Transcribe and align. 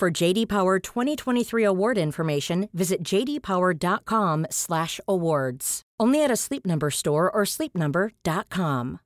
For 0.00 0.10
JD 0.10 0.48
Power 0.48 0.78
2023 0.78 1.62
award 1.62 1.98
information, 1.98 2.70
visit 2.72 3.02
jdpower.com/awards. 3.02 5.82
Only 6.00 6.24
at 6.24 6.30
a 6.30 6.36
Sleep 6.36 6.64
Number 6.64 6.90
store 6.90 7.30
or 7.30 7.42
sleepnumber.com. 7.42 9.00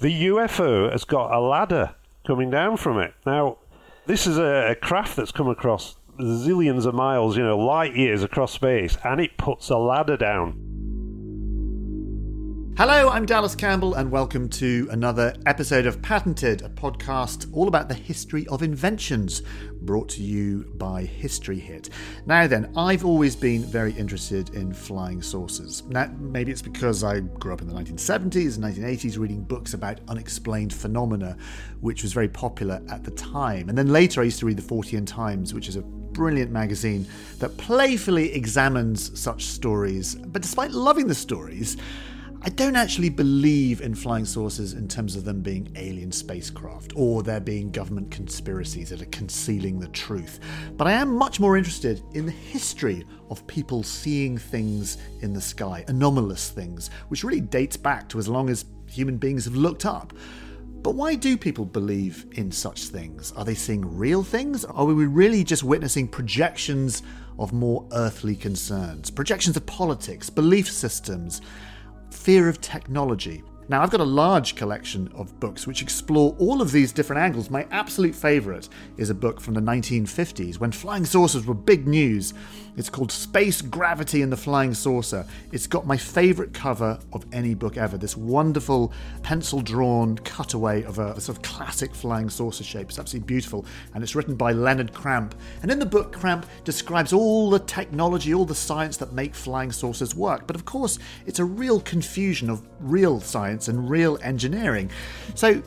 The 0.00 0.24
UFO 0.28 0.90
has 0.90 1.04
got 1.04 1.34
a 1.34 1.38
ladder 1.38 1.94
coming 2.26 2.48
down 2.48 2.78
from 2.78 2.98
it. 2.98 3.12
Now, 3.26 3.58
this 4.06 4.26
is 4.26 4.38
a, 4.38 4.70
a 4.70 4.74
craft 4.74 5.16
that's 5.16 5.32
come 5.32 5.48
across 5.48 5.96
zillions 6.18 6.86
of 6.86 6.94
miles, 6.94 7.36
you 7.36 7.42
know, 7.42 7.58
light 7.58 7.94
years 7.94 8.22
across 8.22 8.54
space, 8.54 8.96
and 9.04 9.20
it 9.20 9.36
puts 9.36 9.68
a 9.68 9.76
ladder 9.76 10.16
down. 10.16 10.69
Hello, 12.76 13.10
I'm 13.10 13.26
Dallas 13.26 13.54
Campbell, 13.54 13.94
and 13.94 14.10
welcome 14.10 14.48
to 14.50 14.88
another 14.90 15.34
episode 15.44 15.84
of 15.84 16.00
Patented, 16.00 16.62
a 16.62 16.68
podcast 16.68 17.46
all 17.52 17.68
about 17.68 17.88
the 17.88 17.94
history 17.94 18.46
of 18.46 18.62
inventions, 18.62 19.42
brought 19.82 20.08
to 20.10 20.22
you 20.22 20.72
by 20.76 21.02
History 21.02 21.58
Hit. 21.58 21.90
Now, 22.24 22.46
then, 22.46 22.72
I've 22.76 23.04
always 23.04 23.36
been 23.36 23.64
very 23.64 23.92
interested 23.92 24.54
in 24.54 24.72
flying 24.72 25.20
saucers. 25.20 25.82
Now, 25.88 26.10
maybe 26.18 26.52
it's 26.52 26.62
because 26.62 27.04
I 27.04 27.20
grew 27.20 27.52
up 27.52 27.60
in 27.60 27.68
the 27.68 27.74
1970s 27.74 28.56
and 28.56 28.64
1980s 28.64 29.18
reading 29.18 29.42
books 29.42 29.74
about 29.74 30.00
unexplained 30.08 30.72
phenomena, 30.72 31.36
which 31.80 32.02
was 32.02 32.14
very 32.14 32.28
popular 32.28 32.80
at 32.88 33.04
the 33.04 33.10
time. 33.10 33.68
And 33.68 33.76
then 33.76 33.88
later, 33.88 34.22
I 34.22 34.24
used 34.24 34.38
to 34.38 34.46
read 34.46 34.56
the 34.56 34.62
Fortean 34.62 35.06
Times, 35.06 35.52
which 35.52 35.68
is 35.68 35.76
a 35.76 35.82
brilliant 35.82 36.50
magazine 36.50 37.06
that 37.40 37.56
playfully 37.56 38.32
examines 38.32 39.18
such 39.18 39.44
stories. 39.44 40.14
But 40.14 40.42
despite 40.42 40.70
loving 40.70 41.06
the 41.06 41.14
stories, 41.14 41.76
I 42.42 42.48
don't 42.48 42.74
actually 42.74 43.10
believe 43.10 43.82
in 43.82 43.94
flying 43.94 44.24
saucers 44.24 44.72
in 44.72 44.88
terms 44.88 45.14
of 45.14 45.24
them 45.24 45.42
being 45.42 45.70
alien 45.76 46.10
spacecraft 46.10 46.94
or 46.96 47.22
there 47.22 47.38
being 47.38 47.70
government 47.70 48.10
conspiracies 48.10 48.88
that 48.88 49.02
are 49.02 49.06
concealing 49.06 49.78
the 49.78 49.88
truth. 49.88 50.40
But 50.78 50.86
I 50.86 50.92
am 50.92 51.14
much 51.14 51.38
more 51.38 51.58
interested 51.58 52.02
in 52.14 52.24
the 52.24 52.32
history 52.32 53.04
of 53.28 53.46
people 53.46 53.82
seeing 53.82 54.38
things 54.38 54.96
in 55.20 55.34
the 55.34 55.40
sky, 55.40 55.84
anomalous 55.88 56.48
things, 56.48 56.88
which 57.08 57.24
really 57.24 57.42
dates 57.42 57.76
back 57.76 58.08
to 58.08 58.18
as 58.18 58.26
long 58.26 58.48
as 58.48 58.64
human 58.86 59.18
beings 59.18 59.44
have 59.44 59.54
looked 59.54 59.84
up. 59.84 60.14
But 60.80 60.94
why 60.94 61.16
do 61.16 61.36
people 61.36 61.66
believe 61.66 62.24
in 62.32 62.50
such 62.50 62.84
things? 62.84 63.32
Are 63.32 63.44
they 63.44 63.54
seeing 63.54 63.98
real 63.98 64.22
things? 64.22 64.64
Are 64.64 64.86
we 64.86 65.04
really 65.04 65.44
just 65.44 65.62
witnessing 65.62 66.08
projections 66.08 67.02
of 67.38 67.52
more 67.52 67.86
earthly 67.92 68.34
concerns? 68.34 69.10
Projections 69.10 69.58
of 69.58 69.66
politics, 69.66 70.30
belief 70.30 70.72
systems? 70.72 71.42
Fear 72.20 72.50
of 72.50 72.60
technology. 72.60 73.42
Now, 73.70 73.84
I've 73.84 73.90
got 73.90 74.00
a 74.00 74.04
large 74.04 74.56
collection 74.56 75.12
of 75.14 75.38
books 75.38 75.64
which 75.64 75.80
explore 75.80 76.34
all 76.40 76.60
of 76.60 76.72
these 76.72 76.90
different 76.90 77.22
angles. 77.22 77.50
My 77.50 77.68
absolute 77.70 78.16
favourite 78.16 78.68
is 78.96 79.10
a 79.10 79.14
book 79.14 79.40
from 79.40 79.54
the 79.54 79.60
1950s 79.60 80.58
when 80.58 80.72
flying 80.72 81.04
saucers 81.04 81.46
were 81.46 81.54
big 81.54 81.86
news. 81.86 82.34
It's 82.76 82.90
called 82.90 83.12
Space 83.12 83.62
Gravity 83.62 84.22
and 84.22 84.32
the 84.32 84.36
Flying 84.36 84.74
Saucer. 84.74 85.24
It's 85.52 85.68
got 85.68 85.86
my 85.86 85.96
favourite 85.96 86.52
cover 86.52 86.98
of 87.12 87.24
any 87.32 87.54
book 87.54 87.76
ever 87.76 87.96
this 87.96 88.16
wonderful 88.16 88.92
pencil 89.22 89.60
drawn 89.60 90.16
cutaway 90.18 90.82
of 90.82 90.98
a, 90.98 91.12
a, 91.12 91.20
sort 91.20 91.38
of 91.38 91.42
classic 91.44 91.94
flying 91.94 92.28
saucer 92.28 92.64
shape. 92.64 92.88
It's 92.88 92.98
absolutely 92.98 93.26
beautiful, 93.26 93.66
and 93.94 94.02
it's 94.02 94.16
written 94.16 94.34
by 94.34 94.50
Leonard 94.50 94.92
Cramp. 94.92 95.34
And 95.62 95.70
in 95.70 95.78
the 95.78 95.86
book, 95.86 96.12
Cramp 96.12 96.46
describes 96.64 97.12
all 97.12 97.50
the 97.50 97.58
technology, 97.60 98.34
all 98.34 98.44
the 98.44 98.54
science 98.54 98.96
that 98.96 99.12
make 99.12 99.34
flying 99.34 99.70
saucers 99.70 100.16
work. 100.16 100.46
But 100.48 100.56
of 100.56 100.64
course, 100.64 100.98
it's 101.26 101.38
a 101.38 101.44
real 101.44 101.80
confusion 101.80 102.50
of 102.50 102.66
real 102.80 103.20
science 103.20 103.59
science 103.60 103.68
and 103.68 103.90
real 103.90 104.18
engineering. 104.22 104.90
So, 105.34 105.62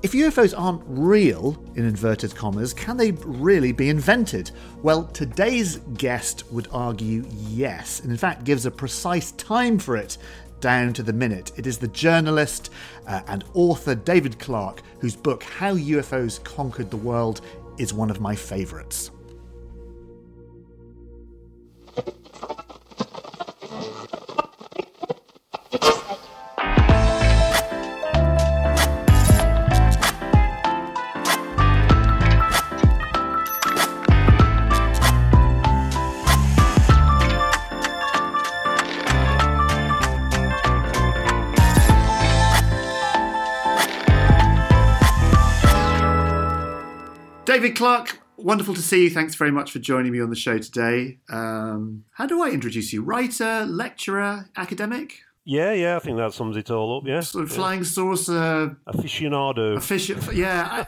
if 0.00 0.12
UFOs 0.12 0.54
aren't 0.56 0.82
real, 0.86 1.56
in 1.74 1.84
inverted 1.84 2.32
commas, 2.36 2.72
can 2.72 2.96
they 2.96 3.10
really 3.24 3.72
be 3.72 3.88
invented? 3.88 4.52
Well, 4.80 5.04
today's 5.06 5.78
guest 5.94 6.44
would 6.52 6.68
argue 6.70 7.24
yes, 7.48 8.00
and 8.00 8.12
in 8.12 8.16
fact 8.16 8.44
gives 8.44 8.64
a 8.64 8.70
precise 8.70 9.32
time 9.32 9.78
for 9.78 9.96
it 9.96 10.16
down 10.60 10.92
to 10.92 11.02
the 11.02 11.12
minute. 11.12 11.50
It 11.56 11.66
is 11.66 11.78
the 11.78 11.88
journalist 11.88 12.70
uh, 13.08 13.22
and 13.26 13.44
author 13.54 13.96
David 13.96 14.38
Clarke, 14.38 14.82
whose 15.00 15.16
book 15.16 15.42
How 15.42 15.74
UFOs 15.74 16.42
Conquered 16.44 16.90
the 16.90 16.96
World 16.96 17.40
is 17.78 17.92
one 17.92 18.10
of 18.10 18.20
my 18.20 18.36
favourites. 18.36 19.10
David 47.68 47.76
Clarke, 47.76 48.22
wonderful 48.38 48.72
to 48.72 48.80
see 48.80 49.04
you. 49.04 49.10
Thanks 49.10 49.34
very 49.34 49.50
much 49.50 49.72
for 49.72 49.78
joining 49.78 50.10
me 50.10 50.22
on 50.22 50.30
the 50.30 50.36
show 50.36 50.56
today. 50.56 51.18
Um, 51.28 52.04
how 52.12 52.24
do 52.24 52.42
I 52.42 52.48
introduce 52.48 52.94
you? 52.94 53.02
Writer, 53.02 53.66
lecturer, 53.66 54.48
academic? 54.56 55.20
Yeah, 55.44 55.72
yeah, 55.72 55.96
I 55.96 55.98
think 55.98 56.16
that 56.16 56.32
sums 56.32 56.56
it 56.56 56.70
all 56.70 56.96
up. 56.96 57.06
Yeah, 57.06 57.20
sort 57.20 57.44
of 57.44 57.52
flying 57.52 57.84
saucer 57.84 58.74
aficionado. 58.86 59.76
Afici- 59.76 60.34
yeah, 60.34 60.86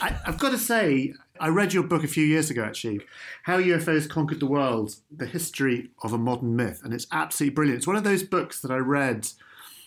I, 0.00 0.10
have 0.24 0.38
got 0.38 0.50
to 0.50 0.58
say, 0.58 1.14
I 1.40 1.48
read 1.48 1.72
your 1.72 1.82
book 1.82 2.04
a 2.04 2.08
few 2.08 2.24
years 2.24 2.48
ago, 2.48 2.62
actually, 2.62 3.00
"How 3.42 3.58
UFOs 3.58 4.08
Conquered 4.08 4.38
the 4.38 4.46
World: 4.46 4.94
The 5.10 5.26
History 5.26 5.90
of 6.04 6.12
a 6.12 6.18
Modern 6.18 6.54
Myth," 6.54 6.82
and 6.84 6.94
it's 6.94 7.08
absolutely 7.10 7.56
brilliant. 7.56 7.78
It's 7.78 7.88
one 7.88 7.96
of 7.96 8.04
those 8.04 8.22
books 8.22 8.60
that 8.60 8.70
I 8.70 8.76
read. 8.76 9.26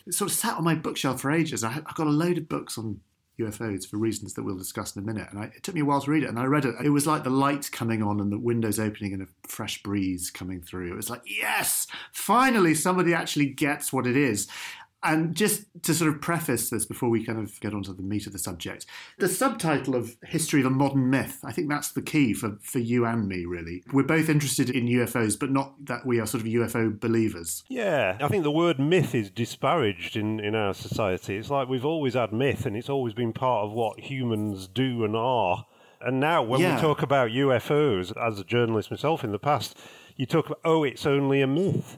It 0.06 0.14
sort 0.14 0.30
of 0.30 0.36
sat 0.36 0.58
on 0.58 0.66
my 0.66 0.76
bookshelf 0.76 1.22
for 1.22 1.32
ages. 1.32 1.64
I, 1.64 1.70
have 1.70 1.96
got 1.96 2.08
a 2.08 2.10
load 2.10 2.38
of 2.38 2.50
books 2.50 2.78
on 2.78 3.00
UFOs 3.40 3.88
for 3.88 3.98
reasons 3.98 4.34
that 4.34 4.44
we'll 4.44 4.58
discuss 4.58 4.96
in 4.96 5.04
a 5.04 5.06
minute. 5.06 5.28
And 5.30 5.40
I, 5.40 5.46
it 5.46 5.64
took 5.64 5.76
me 5.76 5.82
a 5.82 5.86
while 5.86 6.02
to 6.02 6.12
read 6.12 6.24
it. 6.24 6.30
And 6.30 6.40
I 6.40 6.46
read 6.46 6.66
it. 6.66 6.76
It 6.84 6.90
was 6.90 7.08
like 7.08 7.24
the 7.24 7.30
light 7.30 7.70
coming 7.72 8.02
on 8.02 8.20
and 8.20 8.32
the 8.32 8.40
windows 8.40 8.80
opening 8.80 9.14
and 9.14 9.24
a 9.24 9.28
fresh 9.48 9.82
breeze 9.84 10.32
coming 10.32 10.62
through. 10.62 10.92
It 10.92 10.96
was 10.96 11.10
like, 11.10 11.22
yes, 11.26 11.88
finally 12.12 12.74
somebody 12.74 13.14
actually 13.14 13.48
gets 13.48 13.94
what 13.94 14.08
it 14.08 14.18
is. 14.18 14.48
And 15.08 15.34
just 15.36 15.64
to 15.84 15.94
sort 15.94 16.14
of 16.14 16.20
preface 16.20 16.70
this 16.70 16.86
before 16.86 17.08
we 17.08 17.24
kind 17.24 17.40
of 17.40 17.58
get 17.62 17.74
onto 17.74 17.96
the 17.96 18.04
meat 18.04 18.28
of 18.28 18.34
the 18.34 18.40
subject, 18.40 18.86
the 19.18 19.30
subtitle 19.30 19.96
of 19.96 20.18
History 20.24 20.60
of 20.60 20.66
a 20.66 20.70
Modern 20.70 21.10
Myth, 21.10 21.40
I 21.46 21.54
think 21.54 21.70
that's 21.70 21.92
the 21.92 22.02
key 22.02 22.34
for, 22.34 22.58
for 22.62 22.80
you 22.80 23.06
and 23.06 23.26
me, 23.26 23.46
really. 23.46 23.84
We're 23.94 24.04
both 24.04 24.28
interested 24.28 24.70
in 24.70 24.86
UFOs, 24.88 25.40
but 25.40 25.50
not 25.50 25.86
that 25.86 26.06
we 26.06 26.20
are 26.20 26.26
sort 26.26 26.42
of 26.42 26.48
UFO 26.48 27.00
believers. 27.00 27.64
Yeah, 27.70 28.18
I 28.20 28.28
think 28.28 28.44
the 28.44 28.52
word 28.52 28.80
myth 28.80 29.16
is 29.16 29.30
disparaged 29.30 30.18
in, 30.18 30.42
in 30.42 30.56
our 30.56 30.74
society. 30.74 31.38
It's 31.38 31.50
like 31.50 31.70
we've 31.70 31.86
always 31.86 32.16
had 32.16 32.34
myth, 32.34 32.66
and 32.66 32.76
it's 32.76 32.90
always 32.90 33.14
been 33.14 33.32
part 33.32 33.66
of 33.66 33.72
what 33.72 34.02
humans 34.02 34.68
do 34.68 35.06
and 35.06 35.16
are. 35.16 35.66
And 36.02 36.20
now, 36.20 36.44
when 36.44 36.60
yeah. 36.60 36.76
we 36.76 36.82
talk 36.82 37.02
about 37.02 37.30
UFOs, 37.30 38.12
as 38.18 38.40
a 38.40 38.44
journalist 38.44 38.92
myself 38.92 39.24
in 39.24 39.32
the 39.32 39.40
past, 39.40 39.78
you 40.18 40.26
talk 40.26 40.48
about, 40.48 40.60
oh, 40.66 40.84
it's 40.84 41.06
only 41.06 41.42
a 41.42 41.48
myth 41.48 41.98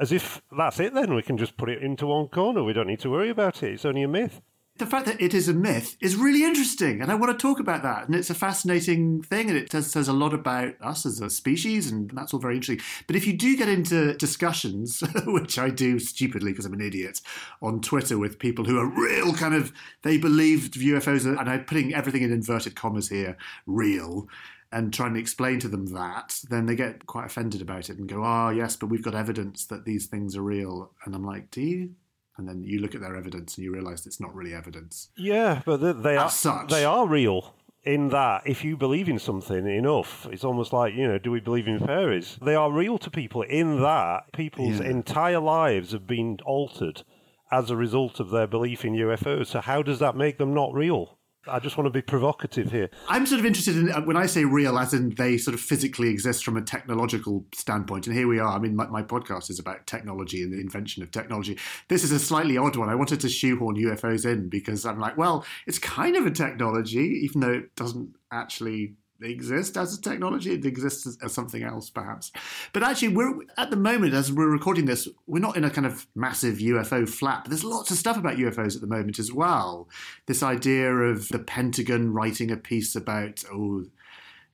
as 0.00 0.10
if 0.10 0.42
that's 0.56 0.80
it 0.80 0.94
then 0.94 1.14
we 1.14 1.22
can 1.22 1.36
just 1.36 1.56
put 1.56 1.68
it 1.68 1.82
into 1.82 2.06
one 2.06 2.26
corner 2.28 2.64
we 2.64 2.72
don't 2.72 2.86
need 2.86 3.00
to 3.00 3.10
worry 3.10 3.30
about 3.30 3.62
it 3.62 3.72
it's 3.72 3.84
only 3.84 4.02
a 4.02 4.08
myth. 4.08 4.40
The 4.76 4.86
fact 4.86 5.04
that 5.06 5.20
it 5.20 5.34
is 5.34 5.46
a 5.46 5.52
myth 5.52 5.98
is 6.00 6.16
really 6.16 6.42
interesting 6.42 7.02
and 7.02 7.12
i 7.12 7.14
want 7.14 7.38
to 7.38 7.40
talk 7.40 7.60
about 7.60 7.82
that 7.82 8.06
and 8.06 8.14
it's 8.14 8.30
a 8.30 8.34
fascinating 8.34 9.22
thing 9.22 9.50
and 9.50 9.58
it 9.58 9.70
says, 9.70 9.90
says 9.90 10.08
a 10.08 10.14
lot 10.14 10.32
about 10.32 10.72
us 10.80 11.04
as 11.04 11.20
a 11.20 11.28
species 11.28 11.90
and 11.90 12.10
that's 12.14 12.32
all 12.32 12.40
very 12.40 12.54
interesting. 12.54 12.82
But 13.06 13.14
if 13.14 13.26
you 13.26 13.34
do 13.36 13.58
get 13.58 13.68
into 13.68 14.14
discussions 14.14 15.02
which 15.26 15.58
i 15.58 15.68
do 15.68 15.98
stupidly 15.98 16.52
because 16.52 16.64
i'm 16.64 16.72
an 16.72 16.80
idiot 16.80 17.20
on 17.60 17.82
twitter 17.82 18.16
with 18.16 18.38
people 18.38 18.64
who 18.64 18.78
are 18.78 18.86
real 18.86 19.34
kind 19.34 19.54
of 19.54 19.70
they 20.00 20.16
believe 20.16 20.70
ufos 20.70 21.26
and 21.26 21.50
i'm 21.50 21.64
putting 21.64 21.94
everything 21.94 22.22
in 22.22 22.32
inverted 22.32 22.74
commas 22.74 23.10
here 23.10 23.36
real 23.66 24.28
and 24.72 24.92
trying 24.92 25.14
to 25.14 25.20
explain 25.20 25.58
to 25.60 25.68
them 25.68 25.86
that, 25.86 26.40
then 26.48 26.66
they 26.66 26.76
get 26.76 27.06
quite 27.06 27.26
offended 27.26 27.60
about 27.60 27.90
it 27.90 27.98
and 27.98 28.08
go, 28.08 28.22
"Ah, 28.22 28.46
oh, 28.46 28.50
yes, 28.50 28.76
but 28.76 28.88
we've 28.88 29.02
got 29.02 29.14
evidence 29.14 29.66
that 29.66 29.84
these 29.84 30.06
things 30.06 30.36
are 30.36 30.42
real." 30.42 30.92
And 31.04 31.14
I'm 31.14 31.24
like, 31.24 31.50
"Do 31.50 31.60
you?" 31.60 31.94
And 32.36 32.48
then 32.48 32.62
you 32.64 32.78
look 32.80 32.94
at 32.94 33.00
their 33.00 33.16
evidence 33.16 33.56
and 33.56 33.64
you 33.64 33.72
realise 33.72 34.06
it's 34.06 34.20
not 34.20 34.34
really 34.34 34.54
evidence. 34.54 35.10
Yeah, 35.16 35.62
but 35.66 35.78
they, 35.78 35.92
they 35.92 36.16
are 36.16 36.30
such. 36.30 36.70
they 36.70 36.84
are 36.84 37.06
real. 37.06 37.54
in 37.82 38.10
that 38.10 38.42
if 38.46 38.62
you 38.62 38.76
believe 38.76 39.08
in 39.08 39.18
something 39.18 39.66
enough, 39.66 40.26
it's 40.30 40.44
almost 40.44 40.72
like, 40.72 40.94
you 40.94 41.08
know, 41.08 41.18
do 41.18 41.30
we 41.30 41.40
believe 41.40 41.66
in 41.66 41.78
fairies? 41.78 42.38
They 42.42 42.54
are 42.54 42.70
real 42.70 42.98
to 42.98 43.10
people 43.10 43.42
in 43.42 43.80
that 43.80 44.32
people's 44.32 44.80
yeah. 44.80 44.86
entire 44.86 45.40
lives 45.40 45.92
have 45.92 46.06
been 46.06 46.38
altered 46.44 47.02
as 47.50 47.70
a 47.70 47.76
result 47.76 48.20
of 48.20 48.30
their 48.30 48.46
belief 48.46 48.84
in 48.84 48.94
UFOs. 48.94 49.48
So 49.48 49.60
how 49.60 49.82
does 49.82 49.98
that 49.98 50.16
make 50.16 50.38
them 50.38 50.54
not 50.54 50.72
real? 50.72 51.18
I 51.46 51.58
just 51.58 51.78
want 51.78 51.86
to 51.86 51.90
be 51.90 52.02
provocative 52.02 52.70
here. 52.70 52.90
I'm 53.08 53.24
sort 53.24 53.40
of 53.40 53.46
interested 53.46 53.76
in 53.76 53.90
uh, 53.90 54.02
when 54.02 54.16
I 54.16 54.26
say 54.26 54.44
real, 54.44 54.78
as 54.78 54.92
in 54.92 55.14
they 55.14 55.38
sort 55.38 55.54
of 55.54 55.60
physically 55.60 56.08
exist 56.08 56.44
from 56.44 56.56
a 56.56 56.62
technological 56.62 57.46
standpoint. 57.54 58.06
And 58.06 58.14
here 58.14 58.28
we 58.28 58.38
are. 58.38 58.48
I 58.48 58.58
mean, 58.58 58.76
my, 58.76 58.86
my, 58.88 59.02
podcast 59.02 59.48
is 59.48 59.58
about 59.58 59.86
technology 59.86 60.42
and 60.42 60.52
the 60.52 60.60
invention 60.60 61.02
of 61.02 61.10
technology. 61.10 61.58
This 61.88 62.04
is 62.04 62.12
a 62.12 62.18
slightly 62.18 62.58
odd 62.58 62.76
one. 62.76 62.90
I 62.90 62.94
wanted 62.94 63.20
to 63.20 63.28
shoehorn 63.28 63.76
UFOs 63.76 64.30
in 64.30 64.50
because 64.50 64.84
I'm 64.84 65.00
like, 65.00 65.16
well, 65.16 65.44
it's 65.66 65.78
kind 65.78 66.16
of 66.16 66.26
a 66.26 66.30
technology, 66.30 67.20
even 67.24 67.40
though 67.40 67.52
it 67.52 67.74
doesn't 67.74 68.14
actually 68.30 68.94
exist 69.22 69.76
as 69.76 69.96
a 69.96 70.00
technology. 70.00 70.52
It 70.52 70.64
exists 70.64 71.06
as, 71.06 71.18
as, 71.22 71.32
something 71.32 71.62
else, 71.62 71.90
perhaps. 71.90 72.32
But 72.72 72.82
actually, 72.82 73.08
we're 73.08 73.34
at 73.56 73.70
the 73.70 73.76
moment, 73.76 74.14
as 74.14 74.32
we're 74.32 74.48
recording 74.48 74.86
this, 74.86 75.08
we're 75.26 75.40
not 75.40 75.56
in 75.56 75.64
a 75.64 75.70
kind 75.70 75.86
of 75.86 76.06
massive 76.14 76.58
UFO 76.58 77.08
flap. 77.08 77.48
There's 77.48 77.64
lots 77.64 77.90
of 77.90 77.96
stuff 77.96 78.16
about 78.16 78.36
UFOs 78.36 78.74
at 78.74 78.80
the 78.80 78.86
moment 78.86 79.18
as 79.18 79.32
well. 79.32 79.88
This 80.26 80.42
idea 80.42 80.92
of 80.92 81.28
the 81.28 81.38
Pentagon 81.38 82.12
writing 82.12 82.50
a 82.50 82.56
piece 82.56 82.94
about, 82.94 83.44
oh, 83.52 83.84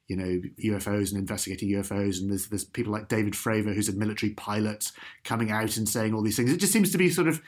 you 0.09 0.17
know, 0.17 0.41
UFOs 0.65 1.11
and 1.11 1.19
investigating 1.19 1.71
UFOs, 1.71 2.21
and 2.21 2.31
there's 2.31 2.49
there's 2.49 2.65
people 2.65 2.93
like 2.93 3.09
David 3.09 3.35
Fravor, 3.35 3.75
who's 3.75 3.89
a 3.89 3.93
military 3.93 4.33
pilot, 4.33 4.93
coming 5.25 5.51
out 5.51 5.77
and 5.77 5.89
saying 5.89 6.15
all 6.15 6.23
these 6.23 6.37
things. 6.37 6.53
It 6.53 6.61
just 6.61 6.73
seems 6.73 6.93
to 6.93 6.99
be 6.99 7.11
sort 7.11 7.29
of 7.29 7.43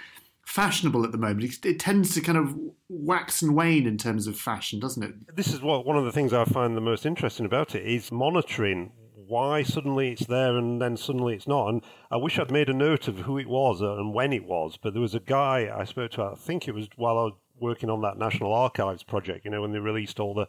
fashionable 0.48 1.04
at 1.04 1.12
the 1.12 1.18
moment. 1.18 1.44
It, 1.44 1.66
it, 1.66 1.78
tends 1.78 2.14
to 2.14 2.22
kind 2.22 2.38
of 2.38 2.56
wax 2.88 3.42
and 3.42 3.54
wane 3.54 3.86
in 3.86 3.98
terms 3.98 4.26
of 4.26 4.38
fashion, 4.38 4.80
doesn't 4.80 5.02
it? 5.02 5.36
This 5.36 5.52
is 5.52 5.60
what 5.60 5.84
one 5.84 5.96
of 5.96 6.06
the 6.06 6.12
things 6.12 6.32
I 6.32 6.44
find 6.46 6.74
the 6.74 6.80
most 6.80 7.04
interesting 7.04 7.44
about 7.44 7.74
it 7.74 7.86
is 7.86 8.10
monitoring 8.10 8.92
why 9.14 9.62
suddenly 9.62 10.12
it's 10.12 10.24
there 10.24 10.56
and 10.56 10.80
then 10.80 10.96
suddenly 10.96 11.34
it's 11.34 11.46
not. 11.46 11.68
And 11.68 11.82
I 12.10 12.16
wish 12.16 12.38
I'd 12.38 12.50
made 12.50 12.70
a 12.70 12.74
note 12.74 13.08
of 13.08 13.18
who 13.18 13.36
it 13.36 13.46
was 13.46 13.82
and 13.82 14.14
when 14.14 14.32
it 14.32 14.44
was. 14.44 14.78
But 14.82 14.94
there 14.94 15.02
was 15.02 15.14
a 15.14 15.20
guy 15.20 15.70
I 15.72 15.84
spoke 15.84 16.12
to. 16.12 16.22
I 16.22 16.34
think 16.34 16.66
it 16.66 16.74
was 16.74 16.88
while 16.96 17.18
I 17.18 17.24
was 17.24 17.34
working 17.60 17.90
on 17.90 18.00
that 18.00 18.16
National 18.16 18.54
Archives 18.54 19.02
project. 19.02 19.44
You 19.44 19.50
know, 19.50 19.60
when 19.60 19.72
they 19.72 19.80
released 19.80 20.18
all 20.18 20.32
the 20.32 20.46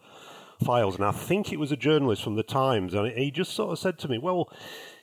files, 0.63 0.95
and 0.95 1.03
I 1.03 1.11
think 1.11 1.51
it 1.51 1.59
was 1.59 1.73
a 1.73 1.77
journalist 1.77 2.23
from 2.23 2.35
the 2.35 2.43
Times, 2.43 2.93
and 2.93 3.11
he 3.11 3.31
just 3.31 3.51
sort 3.51 3.73
of 3.73 3.79
said 3.79 3.99
to 3.99 4.07
me, 4.07 4.17
"Well." 4.17 4.49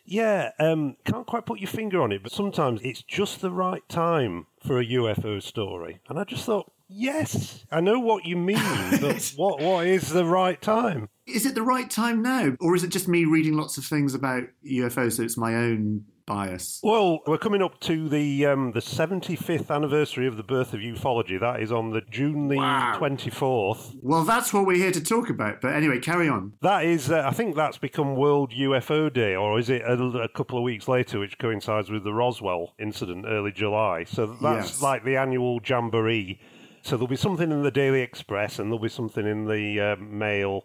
Yeah, 0.06 0.52
um, 0.60 0.96
can't 1.04 1.26
quite 1.26 1.46
put 1.46 1.58
your 1.58 1.68
finger 1.68 2.00
on 2.00 2.12
it, 2.12 2.22
but 2.22 2.32
sometimes 2.32 2.80
it's 2.82 3.02
just 3.02 3.40
the 3.40 3.50
right 3.50 3.86
time 3.88 4.46
for 4.64 4.78
a 4.78 4.86
UFO 4.86 5.42
story. 5.42 6.00
And 6.08 6.18
I 6.18 6.24
just 6.24 6.46
thought, 6.46 6.72
yes, 6.88 7.64
I 7.72 7.80
know 7.80 7.98
what 7.98 8.24
you 8.24 8.36
mean, 8.36 8.58
but 9.00 9.32
what 9.36 9.60
what 9.60 9.86
is 9.86 10.10
the 10.10 10.24
right 10.24 10.60
time? 10.62 11.08
Is 11.26 11.44
it 11.44 11.56
the 11.56 11.62
right 11.62 11.90
time 11.90 12.22
now, 12.22 12.56
or 12.60 12.76
is 12.76 12.84
it 12.84 12.90
just 12.90 13.08
me 13.08 13.24
reading 13.24 13.54
lots 13.54 13.78
of 13.78 13.84
things 13.84 14.14
about 14.14 14.44
UFOs? 14.64 15.14
So 15.14 15.24
it's 15.24 15.36
my 15.36 15.54
own 15.56 16.04
bias. 16.26 16.80
Well, 16.82 17.20
we're 17.26 17.38
coming 17.38 17.62
up 17.62 17.80
to 17.80 18.08
the 18.08 18.46
um, 18.46 18.72
the 18.72 18.80
75th 18.80 19.74
anniversary 19.74 20.26
of 20.26 20.36
the 20.36 20.42
birth 20.42 20.74
of 20.74 20.80
ufology. 20.80 21.38
That 21.40 21.60
is 21.60 21.72
on 21.72 21.90
the 21.90 22.02
June 22.10 22.48
the 22.48 22.56
wow. 22.56 22.98
24th. 22.98 23.96
Well, 24.02 24.24
that's 24.24 24.52
what 24.52 24.66
we're 24.66 24.76
here 24.76 24.92
to 24.92 25.02
talk 25.02 25.30
about. 25.30 25.60
But 25.60 25.74
anyway, 25.74 26.00
carry 26.00 26.28
on. 26.28 26.52
That 26.62 26.84
is, 26.84 27.10
uh, 27.10 27.22
I 27.24 27.30
think 27.30 27.54
that's 27.54 27.78
become 27.78 28.16
World 28.16 28.52
UFO 28.52 29.12
Day, 29.12 29.34
or 29.34 29.58
is 29.58 29.70
it 29.70 29.82
a, 29.82 29.94
a, 29.94 30.28
couple 30.28 30.58
of 30.58 30.64
weeks 30.64 30.88
later, 30.88 31.18
which 31.18 31.38
coincides 31.38 31.90
with 31.90 32.04
the 32.04 32.12
Roswell 32.12 32.74
incident, 32.78 33.24
early 33.26 33.52
July? 33.52 34.04
So 34.04 34.26
that's 34.26 34.70
yes. 34.70 34.82
like 34.82 35.04
the 35.04 35.16
annual 35.16 35.60
jamboree. 35.64 36.40
So 36.82 36.96
there'll 36.96 37.08
be 37.08 37.16
something 37.16 37.50
in 37.50 37.62
the 37.62 37.70
Daily 37.70 38.00
Express, 38.00 38.58
and 38.58 38.68
there'll 38.68 38.78
be 38.78 38.88
something 38.88 39.26
in 39.26 39.46
the 39.46 39.80
uh, 39.80 39.96
Mail 39.96 40.64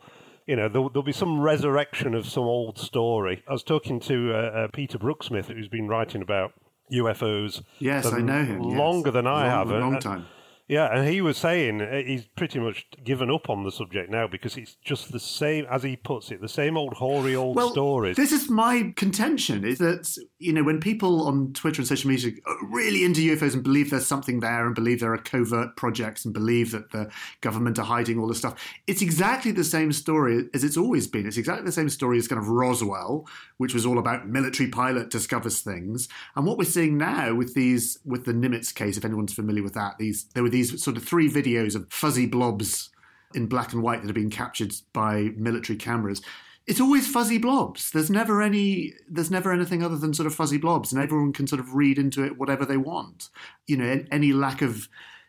you 0.52 0.58
know, 0.58 0.68
there'll, 0.68 0.90
there'll, 0.90 1.02
be 1.02 1.14
some 1.14 1.40
resurrection 1.40 2.14
of 2.14 2.28
some 2.28 2.44
old 2.44 2.78
story. 2.78 3.42
I 3.48 3.54
was 3.54 3.64
talking 3.64 4.02
to 4.02 4.34
uh, 4.34 4.38
uh, 4.38 4.68
Peter 4.74 4.98
Brookesmith, 4.98 5.46
who's 5.46 5.70
been 5.70 5.88
writing 5.88 6.22
about 6.22 6.52
UFOs. 6.92 7.64
Yes, 7.80 8.06
I 8.12 8.20
know 8.20 8.44
him. 8.44 8.60
Longer 8.60 9.08
yes. 9.08 9.14
than 9.14 9.28
I 9.28 9.48
long, 9.48 9.70
have. 9.70 9.70
Long 9.70 10.00
time. 10.02 10.26
Yeah, 10.72 10.86
and 10.86 11.06
he 11.06 11.20
was 11.20 11.36
saying 11.36 11.82
uh, 11.82 11.98
he's 11.98 12.24
pretty 12.38 12.58
much 12.58 12.88
given 13.04 13.30
up 13.30 13.50
on 13.50 13.66
the 13.66 13.74
subject 13.74 14.10
now 14.10 14.26
because 14.26 14.56
it's 14.56 14.76
just 14.76 15.12
the 15.12 15.20
same, 15.20 15.66
as 15.70 15.84
he 15.84 15.98
puts 15.98 16.32
it, 16.32 16.40
the 16.40 16.48
same 16.48 16.78
old 16.78 16.94
hoary 16.94 17.36
old 17.36 17.58
well, 17.58 17.72
stories. 17.74 18.16
This 18.16 18.32
is 18.32 18.50
my 18.50 18.94
contention: 18.96 19.66
is 19.66 19.80
that 19.80 20.18
you 20.40 20.54
know 20.54 20.64
when 20.64 20.80
people 20.80 21.28
on 21.28 21.52
Twitter 21.52 21.82
and 21.82 21.88
social 21.90 22.10
media 22.10 22.32
are 22.46 22.56
really 22.70 23.04
into 23.04 23.20
UFOs 23.20 23.54
and 23.54 23.64
believe 23.64 23.90
there's 23.90 24.08
something 24.08 24.40
there 24.40 24.66
and 24.66 24.74
believe 24.74 25.02
there 25.02 25.14
are 25.14 25.18
covert 25.18 25.76
projects 25.76 26.24
and 26.24 26.34
believe 26.34 26.72
that 26.72 26.92
the 26.92 27.12
government 27.42 27.78
are 27.78 27.84
hiding 27.84 28.18
all 28.18 28.28
this 28.30 28.38
stuff, 28.38 28.58
it's 28.88 29.02
exactly 29.02 29.52
the 29.52 29.66
same 29.66 29.92
story 29.92 30.48
as 30.54 30.64
it's 30.64 30.78
always 30.78 31.06
been. 31.06 31.28
It's 31.28 31.36
exactly 31.36 31.66
the 31.66 31.74
same 31.74 31.90
story 31.90 32.18
as 32.18 32.30
kind 32.30 32.40
of 32.40 32.48
Roswell, 32.48 33.28
which 33.58 33.74
was 33.74 33.86
all 33.86 34.00
about 34.00 34.30
military 34.30 34.70
pilot 34.70 35.10
discovers 35.10 35.60
things, 35.60 36.08
and 36.38 36.46
what 36.46 36.58
we're 36.58 36.64
seeing 36.64 36.98
now 36.98 37.36
with 37.36 37.56
these 37.56 38.00
with 38.06 38.24
the 38.24 38.32
Nimitz 38.32 38.74
case, 38.74 38.96
if 38.96 39.04
anyone's 39.04 39.34
familiar 39.34 39.64
with 39.64 39.74
that, 39.74 39.98
these 39.98 40.28
there 40.34 40.44
were 40.44 40.50
these 40.50 40.61
these 40.62 40.84
sort 40.84 40.98
of 40.98 41.04
three 41.04 41.30
videos 41.30 41.76
of 41.76 41.92
fuzzy 41.92 42.26
blobs 42.26 42.90
in 43.34 43.48
black 43.48 43.74
and 43.74 43.82
white 43.82 44.02
that 44.02 44.08
have 44.08 44.16
been 44.16 44.30
captured 44.30 44.74
by 44.94 45.30
military 45.36 45.78
cameras. 45.78 46.22
It's 46.68 46.82
always 46.82 47.08
fuzzy 47.08 47.38
blobs. 47.38 47.92
There's 47.92 48.12
never 48.12 48.42
any. 48.42 48.94
There's 49.10 49.32
never 49.32 49.52
anything 49.52 49.84
other 49.84 49.98
than 49.98 50.14
sort 50.14 50.28
of 50.28 50.36
fuzzy 50.36 50.58
blobs, 50.58 50.94
and 50.94 51.02
everyone 51.02 51.34
can 51.34 51.48
sort 51.48 51.60
of 51.60 51.74
read 51.74 51.98
into 51.98 52.24
it 52.24 52.38
whatever 52.38 52.66
they 52.66 52.78
want. 52.78 53.30
You 53.66 53.78
know, 53.78 54.06
any 54.12 54.32
lack 54.32 54.62
of 54.62 54.88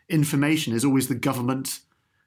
information 0.09 0.73
is 0.73 0.85
always 0.85 1.07
the 1.07 1.15
government 1.15 1.79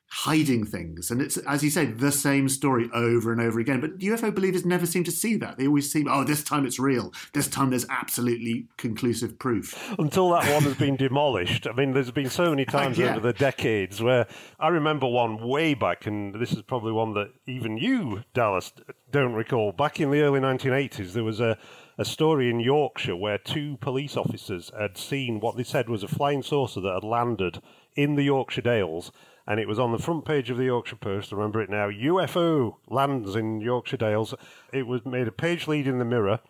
hiding 0.09 0.65
things. 0.65 1.11
And 1.11 1.21
it's, 1.21 1.37
as 1.39 1.63
you 1.63 1.71
say, 1.71 1.87
the 1.87 2.13
same 2.13 2.49
story 2.49 2.89
over 2.95 3.33
and 3.33 3.41
over 3.41 3.59
again. 3.59 3.81
But 3.81 3.99
UFO 3.99 4.35
believers 4.35 4.65
never 4.65 4.87
seem 4.87 5.05
to 5.05 5.11
see 5.11 5.37
that. 5.37 5.59
They 5.59 5.67
always 5.67 5.91
seem, 5.91 6.07
oh, 6.09 6.25
this 6.25 6.45
time 6.45 6.65
it's 6.65 6.79
real. 6.79 7.13
This 7.33 7.49
time 7.49 7.71
there's 7.71 7.87
absolutely 7.91 8.69
conclusive 8.77 9.39
proof. 9.39 9.95
Until 9.99 10.31
that 10.31 10.51
one 10.53 10.63
has 10.63 10.75
been 10.75 10.97
demolished. 10.97 11.67
I 11.67 11.73
mean, 11.73 11.93
there's 11.93 12.11
been 12.11 12.31
so 12.31 12.51
many 12.51 12.67
uh, 12.69 12.71
times 12.71 12.99
yeah. 12.99 13.11
over 13.11 13.21
the 13.21 13.33
decades 13.33 14.03
where 14.03 14.27
I 14.61 14.69
remember 14.69 15.09
one 15.09 15.47
way 15.47 15.75
back, 15.75 16.07
and 16.07 16.35
this 16.35 16.53
is 16.53 16.63
probably 16.63 16.93
one 16.93 17.15
that 17.15 17.33
even 17.47 17.77
you, 17.77 18.23
Dallas, 18.33 18.73
don't 19.11 19.35
recall. 19.35 19.73
Back 19.73 20.01
in 20.01 20.11
the 20.11 20.23
early 20.23 20.41
1980s, 20.41 21.13
there 21.13 21.25
was 21.25 21.41
a 21.41 21.59
a 21.99 22.05
story 22.05 22.51
in 22.51 22.61
Yorkshire 22.61 23.17
where 23.17 23.39
two 23.39 23.79
police 23.79 24.19
officers 24.19 24.71
had 24.79 24.99
seen 24.99 25.41
what 25.41 25.57
they 25.57 25.63
said 25.63 25.89
was 25.89 26.03
a 26.03 26.09
flying 26.09 26.43
saucer 26.43 26.81
that 26.81 26.93
had 26.93 27.05
landed 27.05 27.63
in 27.95 28.17
the 28.17 28.23
Yorkshire 28.23 28.61
Dales 28.61 29.11
and 29.47 29.61
it 29.61 29.69
was 29.69 29.79
on 29.79 29.93
the 29.93 29.99
front 29.99 30.25
page 30.25 30.51
of 30.51 30.57
the 30.57 30.65
Yorkshire 30.65 30.97
Post. 30.97 31.33
I 31.33 31.37
remember 31.37 31.61
it 31.61 31.71
now. 31.71 31.89
UFO 31.89 32.77
lands 32.89 33.37
in 33.37 33.61
Yorkshire 33.61 33.97
Dales. 33.97 34.35
It 34.73 34.87
was 34.87 35.05
made 35.05 35.29
a 35.29 35.33
page 35.33 35.69
lead 35.69 35.87
in 35.87 35.99
the 35.99 36.05
Mirror, 36.05 36.41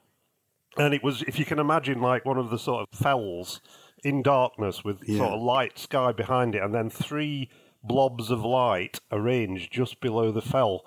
and 0.79 0.95
it 0.95 1.03
was, 1.03 1.23
if 1.23 1.39
you 1.39 1.45
can 1.45 1.59
imagine, 1.59 2.01
like 2.01 2.25
one 2.25 2.39
of 2.39 2.51
the 2.51 2.59
sort 2.59 2.87
of 2.89 2.99
fells 2.99 3.61
in 4.05 4.23
darkness 4.23 4.85
with 4.85 4.99
yeah. 5.07 5.19
sort 5.19 5.33
of 5.33 5.43
light 5.43 5.79
sky 5.79 6.13
behind 6.13 6.55
it, 6.55 6.63
and 6.63 6.75
then 6.75 6.91
three 6.91 7.51
blobs 7.83 8.31
of 8.31 8.45
light 8.45 9.01
arranged 9.13 9.73
just 9.73 10.01
below 10.01 10.33
the 10.33 10.43
fell. 10.43 10.83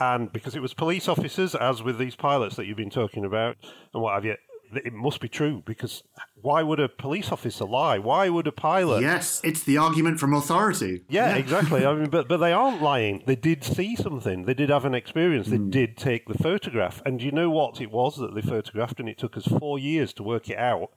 And 0.00 0.32
because 0.32 0.56
it 0.56 0.62
was 0.62 0.74
police 0.74 1.08
officers, 1.08 1.54
as 1.54 1.82
with 1.82 1.98
these 1.98 2.16
pilots 2.16 2.56
that 2.56 2.66
you've 2.66 2.76
been 2.76 2.90
talking 2.90 3.24
about, 3.24 3.56
and 3.92 4.02
what 4.02 4.14
have 4.14 4.24
you, 4.24 4.36
it 4.74 4.92
must 4.92 5.20
be 5.20 5.28
true 5.28 5.62
because 5.64 6.02
why 6.40 6.62
would 6.62 6.80
a 6.80 6.88
police 6.88 7.30
officer 7.30 7.64
lie? 7.64 7.98
Why 7.98 8.28
would 8.28 8.46
a 8.46 8.52
pilot? 8.52 9.02
Yes, 9.02 9.40
it's 9.44 9.62
the 9.62 9.76
argument 9.76 10.18
from 10.18 10.34
authority. 10.34 11.04
Yeah, 11.08 11.30
yeah. 11.30 11.36
exactly. 11.36 11.86
I 11.86 11.94
mean, 11.94 12.10
but 12.10 12.28
but 12.28 12.38
they 12.38 12.52
aren't 12.52 12.82
lying. 12.82 13.22
They 13.26 13.36
did 13.36 13.64
see 13.64 13.96
something. 13.96 14.44
They 14.44 14.54
did 14.54 14.70
have 14.70 14.84
an 14.84 14.94
experience. 14.94 15.48
They 15.48 15.58
mm. 15.58 15.70
did 15.70 15.96
take 15.96 16.26
the 16.26 16.38
photograph. 16.38 17.02
And 17.04 17.22
you 17.22 17.30
know 17.30 17.50
what 17.50 17.80
it 17.80 17.90
was 17.90 18.16
that 18.16 18.34
they 18.34 18.42
photographed? 18.42 19.00
And 19.00 19.08
it 19.08 19.18
took 19.18 19.36
us 19.36 19.46
four 19.46 19.78
years 19.78 20.12
to 20.14 20.22
work 20.22 20.48
it 20.48 20.58
out. 20.58 20.90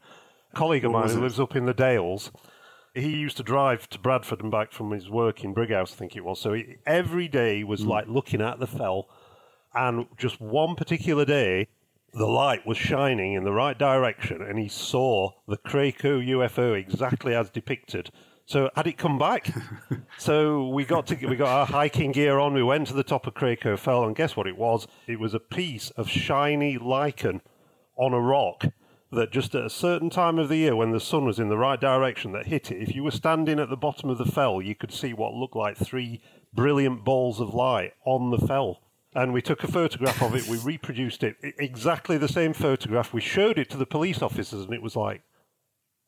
A 0.54 0.56
colleague 0.56 0.86
of 0.86 0.92
mine 0.92 1.10
who 1.10 1.22
lives 1.22 1.40
up 1.40 1.56
in 1.56 1.66
the 1.66 1.74
Dales. 1.74 2.32
He 2.94 3.10
used 3.10 3.36
to 3.38 3.44
drive 3.44 3.90
to 3.90 4.00
Bradford 4.00 4.42
and 4.42 4.50
back 4.50 4.72
from 4.72 4.92
his 4.92 5.10
work 5.10 5.44
in 5.44 5.54
Brighouse, 5.54 5.92
I 5.92 5.98
think 5.98 6.16
it 6.16 6.24
was. 6.24 6.40
So 6.40 6.54
he, 6.54 6.78
every 6.86 7.28
day 7.28 7.62
was 7.64 7.82
mm. 7.82 7.88
like 7.88 8.08
looking 8.08 8.42
at 8.42 8.60
the 8.60 8.68
fell, 8.68 9.10
and 9.74 10.08
just 10.18 10.40
one 10.40 10.76
particular 10.76 11.26
day, 11.26 11.68
the 12.16 12.26
light 12.26 12.66
was 12.66 12.78
shining 12.78 13.34
in 13.34 13.44
the 13.44 13.52
right 13.52 13.78
direction 13.78 14.42
and 14.42 14.58
he 14.58 14.70
saw 14.70 15.32
the 15.50 15.58
Cracoe 15.58 16.22
UFO 16.22 16.74
exactly 16.74 17.36
as 17.36 17.50
depicted. 17.50 18.10
So 18.46 18.70
had 18.74 18.88
it 18.88 18.98
come 18.98 19.20
back? 19.20 19.54
so 20.18 20.70
we 20.70 20.86
got 20.86 21.08
to 21.08 21.28
we 21.28 21.36
got 21.36 21.50
our 21.50 21.66
hiking 21.66 22.14
gear 22.14 22.40
on. 22.40 22.54
We 22.54 22.64
went 22.64 22.88
to 22.88 22.94
the 22.94 23.04
top 23.04 23.28
of 23.28 23.34
Cracoe 23.34 23.76
Fell, 23.76 24.06
and 24.06 24.16
guess 24.16 24.38
what 24.38 24.48
it 24.48 24.56
was? 24.56 24.88
It 25.08 25.20
was 25.20 25.34
a 25.34 25.40
piece 25.40 25.90
of 25.92 26.08
shiny 26.08 26.78
lichen 26.78 27.42
on 27.98 28.14
a 28.14 28.22
rock 28.22 28.66
that 29.12 29.32
just 29.32 29.56
at 29.56 29.66
a 29.66 29.70
certain 29.70 30.10
time 30.10 30.38
of 30.38 30.48
the 30.48 30.58
year, 30.58 30.76
when 30.76 30.92
the 30.92 31.00
sun 31.00 31.26
was 31.26 31.40
in 31.40 31.50
the 31.50 31.58
right 31.58 31.82
direction, 31.82 32.34
that 32.34 32.46
hit 32.46 32.72
it. 32.72 32.82
If 32.82 32.96
you 32.96 33.04
were 33.04 33.12
standing 33.12 33.60
at 33.60 33.70
the 33.70 33.78
bottom 33.78 34.10
of 34.10 34.20
the 34.20 34.26
fell, 34.26 34.62
you 34.62 34.76
could 34.76 34.94
see 34.94 35.12
what 35.12 35.34
looked 35.34 35.56
like 35.56 35.78
three 35.78 36.22
brilliant 36.54 37.04
balls 37.04 37.40
of 37.40 37.54
light 37.54 37.94
on 38.06 38.30
the 38.30 38.46
fell 38.46 38.80
and 39.16 39.32
we 39.32 39.42
took 39.42 39.64
a 39.64 39.68
photograph 39.68 40.22
of 40.22 40.36
it. 40.36 40.48
We 40.48 40.58
reproduced 40.58 41.24
it 41.24 41.38
exactly 41.42 42.18
the 42.18 42.28
same 42.28 42.54
photograph. 42.54 43.14
We 43.14 43.22
showed 43.22 43.58
it 43.58 43.70
to 43.72 43.78
the 43.78 43.86
police 43.86 44.22
officers, 44.22 44.66
and 44.66 44.74
it 44.74 44.82
was 44.82 44.96
like, 44.96 45.22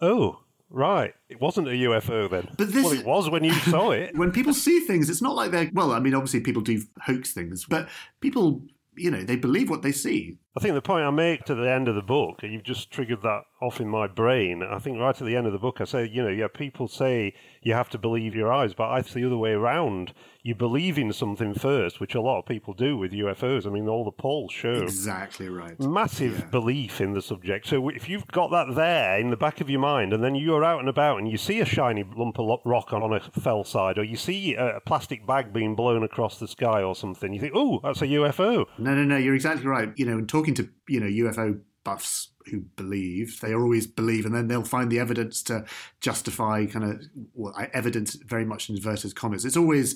oh, 0.01 0.41
right. 0.69 1.13
It 1.29 1.39
wasn't 1.39 1.69
a 1.69 1.71
UFO 1.71 2.29
then. 2.29 2.49
But 2.57 2.73
this, 2.73 2.83
well, 2.83 2.93
it 2.93 3.05
was 3.05 3.29
when 3.29 3.45
you 3.45 3.53
saw 3.71 3.91
it. 3.91 4.15
when 4.15 4.31
people 4.31 4.53
see 4.53 4.81
things, 4.81 5.09
it's 5.09 5.21
not 5.21 5.35
like 5.35 5.51
they're, 5.51 5.71
well, 5.73 5.93
I 5.93 5.99
mean, 5.99 6.13
obviously 6.13 6.41
people 6.41 6.61
do 6.61 6.81
hoax 7.01 7.33
things, 7.33 7.65
but 7.65 7.87
people, 8.19 8.61
you 8.95 9.09
know, 9.09 9.23
they 9.23 9.37
believe 9.37 9.69
what 9.69 9.83
they 9.83 9.93
see. 9.93 10.37
I 10.57 10.59
think 10.59 10.73
the 10.73 10.81
point 10.81 11.05
I 11.05 11.11
make 11.11 11.43
to 11.45 11.53
the 11.53 11.69
end 11.69 11.87
of 11.87 11.93
the 11.93 12.01
book, 12.01 12.39
you've 12.41 12.63
just 12.63 12.89
triggered 12.89 13.21
that 13.21 13.43
off 13.61 13.79
in 13.79 13.87
my 13.87 14.07
brain. 14.07 14.63
I 14.63 14.79
think 14.79 14.99
right 14.99 15.19
at 15.19 15.25
the 15.25 15.35
end 15.35 15.45
of 15.45 15.53
the 15.53 15.59
book, 15.59 15.79
I 15.81 15.83
say, 15.83 16.09
you 16.11 16.23
know, 16.23 16.29
yeah, 16.29 16.47
people 16.47 16.87
say 16.87 17.35
you 17.61 17.73
have 17.73 17.89
to 17.91 17.99
believe 17.99 18.33
your 18.33 18.51
eyes, 18.51 18.73
but 18.73 18.89
I 18.89 19.03
think 19.03 19.13
the 19.13 19.25
other 19.25 19.37
way 19.37 19.51
around. 19.51 20.13
You 20.43 20.55
believe 20.55 20.97
in 20.97 21.11
something 21.11 21.53
first, 21.53 21.99
which 21.99 22.15
a 22.15 22.21
lot 22.21 22.39
of 22.39 22.45
people 22.45 22.73
do 22.73 22.95
with 22.95 23.11
UFOs. 23.11 23.67
I 23.67 23.69
mean, 23.69 23.89
all 23.89 24.05
the 24.05 24.13
polls 24.13 24.53
show 24.53 24.75
exactly 24.75 25.49
right. 25.49 25.77
Massive 25.77 26.39
yeah. 26.39 26.45
belief 26.45 27.01
in 27.01 27.11
the 27.11 27.21
subject. 27.21 27.67
So 27.67 27.89
if 27.89 28.07
you've 28.07 28.25
got 28.27 28.51
that 28.51 28.73
there 28.73 29.19
in 29.19 29.29
the 29.29 29.35
back 29.35 29.59
of 29.59 29.69
your 29.69 29.81
mind, 29.81 30.13
and 30.13 30.23
then 30.23 30.35
you're 30.35 30.63
out 30.63 30.79
and 30.79 30.87
about 30.87 31.17
and 31.17 31.29
you 31.29 31.37
see 31.37 31.59
a 31.59 31.65
shiny 31.65 32.05
lump 32.15 32.39
of 32.39 32.61
rock 32.63 32.93
on 32.93 33.11
a 33.11 33.19
fell 33.19 33.65
side, 33.65 33.97
or 33.97 34.05
you 34.05 34.15
see 34.15 34.55
a 34.55 34.79
plastic 34.85 35.27
bag 35.27 35.51
being 35.51 35.75
blown 35.75 36.01
across 36.01 36.39
the 36.39 36.47
sky 36.47 36.81
or 36.81 36.95
something, 36.95 37.33
you 37.33 37.41
think, 37.41 37.53
oh, 37.53 37.81
that's 37.83 38.01
a 38.01 38.07
UFO. 38.07 38.67
No, 38.77 38.95
no, 38.95 39.03
no. 39.03 39.17
You're 39.17 39.35
exactly 39.35 39.67
right. 39.67 39.91
You 39.97 40.05
know, 40.05 40.17
and 40.17 40.29
talking 40.29 40.46
to 40.55 40.69
you 40.87 40.99
know 40.99 41.07
UFO 41.07 41.59
buffs 41.83 42.31
who 42.51 42.59
believe 42.75 43.39
they 43.39 43.53
always 43.53 43.87
believe 43.87 44.25
and 44.25 44.35
then 44.35 44.47
they'll 44.47 44.61
find 44.61 44.91
the 44.91 44.99
evidence 44.99 45.41
to 45.41 45.63
justify 46.01 46.65
kind 46.65 46.83
of 46.83 47.01
well, 47.33 47.53
evidence 47.73 48.15
very 48.15 48.43
much 48.43 48.69
in 48.69 48.75
inverted 48.75 49.15
commas 49.15 49.45
it's 49.45 49.55
always 49.55 49.95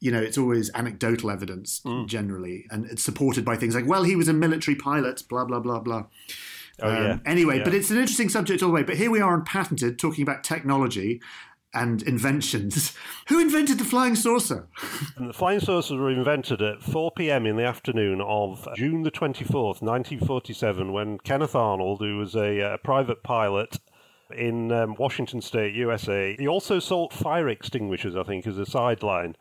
you 0.00 0.10
know 0.10 0.20
it's 0.20 0.36
always 0.36 0.68
anecdotal 0.74 1.30
evidence 1.30 1.80
mm. 1.86 2.04
generally 2.08 2.66
and 2.70 2.86
it's 2.86 3.04
supported 3.04 3.44
by 3.44 3.54
things 3.54 3.72
like 3.72 3.86
well 3.86 4.02
he 4.02 4.16
was 4.16 4.26
a 4.26 4.32
military 4.32 4.74
pilot 4.74 5.22
blah 5.28 5.44
blah 5.44 5.60
blah 5.60 5.78
blah 5.78 6.04
Oh, 6.80 6.88
um, 6.88 7.04
yeah. 7.04 7.18
Anyway, 7.26 7.58
yeah. 7.58 7.64
but 7.64 7.74
it's 7.74 7.90
an 7.90 7.96
interesting 7.96 8.28
subject 8.28 8.62
all 8.62 8.68
the 8.68 8.74
way. 8.74 8.84
But 8.84 8.96
here 8.96 9.10
we 9.10 9.20
are 9.20 9.32
on 9.32 9.44
patented, 9.44 9.98
talking 9.98 10.22
about 10.22 10.44
technology, 10.44 11.20
and 11.74 12.02
inventions. 12.02 12.94
Who 13.28 13.40
invented 13.40 13.78
the 13.78 13.84
flying 13.84 14.16
saucer? 14.16 14.68
the 15.18 15.32
flying 15.32 15.60
saucers 15.60 15.98
were 15.98 16.10
invented 16.10 16.62
at 16.62 16.82
4 16.82 17.12
p.m. 17.12 17.46
in 17.46 17.56
the 17.56 17.64
afternoon 17.64 18.20
of 18.20 18.66
June 18.76 19.02
the 19.02 19.10
24th, 19.10 19.82
1947, 19.82 20.92
when 20.92 21.18
Kenneth 21.18 21.54
Arnold, 21.54 22.00
who 22.00 22.18
was 22.18 22.34
a, 22.34 22.60
a 22.60 22.78
private 22.78 23.22
pilot 23.22 23.78
in 24.36 24.72
um, 24.72 24.94
Washington 24.98 25.40
State, 25.40 25.74
USA, 25.74 26.36
he 26.38 26.48
also 26.48 26.78
sold 26.78 27.12
fire 27.12 27.48
extinguishers, 27.48 28.16
I 28.16 28.22
think, 28.22 28.46
as 28.46 28.58
a 28.58 28.66
sideline. 28.66 29.36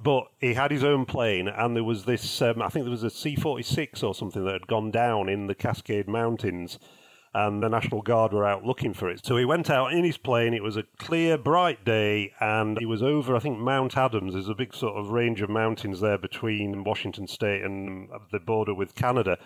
But 0.00 0.28
he 0.38 0.54
had 0.54 0.70
his 0.70 0.84
own 0.84 1.06
plane, 1.06 1.48
and 1.48 1.74
there 1.74 1.82
was 1.82 2.04
this, 2.04 2.40
um, 2.40 2.62
I 2.62 2.68
think 2.68 2.84
there 2.84 2.90
was 2.90 3.02
a 3.02 3.10
C 3.10 3.34
46 3.34 4.04
or 4.04 4.14
something 4.14 4.44
that 4.44 4.52
had 4.52 4.66
gone 4.68 4.92
down 4.92 5.28
in 5.28 5.48
the 5.48 5.56
Cascade 5.56 6.08
Mountains 6.08 6.78
and 7.34 7.62
the 7.62 7.68
National 7.68 8.02
Guard 8.02 8.32
were 8.32 8.46
out 8.46 8.64
looking 8.64 8.94
for 8.94 9.08
it. 9.10 9.24
So 9.24 9.36
he 9.36 9.44
went 9.44 9.70
out 9.70 9.92
in 9.92 10.04
his 10.04 10.16
plane. 10.16 10.54
It 10.54 10.62
was 10.62 10.76
a 10.76 10.84
clear, 10.98 11.36
bright 11.36 11.84
day, 11.84 12.32
and 12.40 12.78
he 12.78 12.86
was 12.86 13.02
over, 13.02 13.36
I 13.36 13.38
think, 13.38 13.58
Mount 13.58 13.96
Adams. 13.96 14.32
There's 14.34 14.48
a 14.48 14.54
big 14.54 14.74
sort 14.74 14.96
of 14.96 15.10
range 15.10 15.40
of 15.42 15.50
mountains 15.50 16.00
there 16.00 16.18
between 16.18 16.84
Washington 16.84 17.26
State 17.26 17.62
and 17.62 18.08
the 18.32 18.40
border 18.40 18.74
with 18.74 18.94
Canada. 18.94 19.38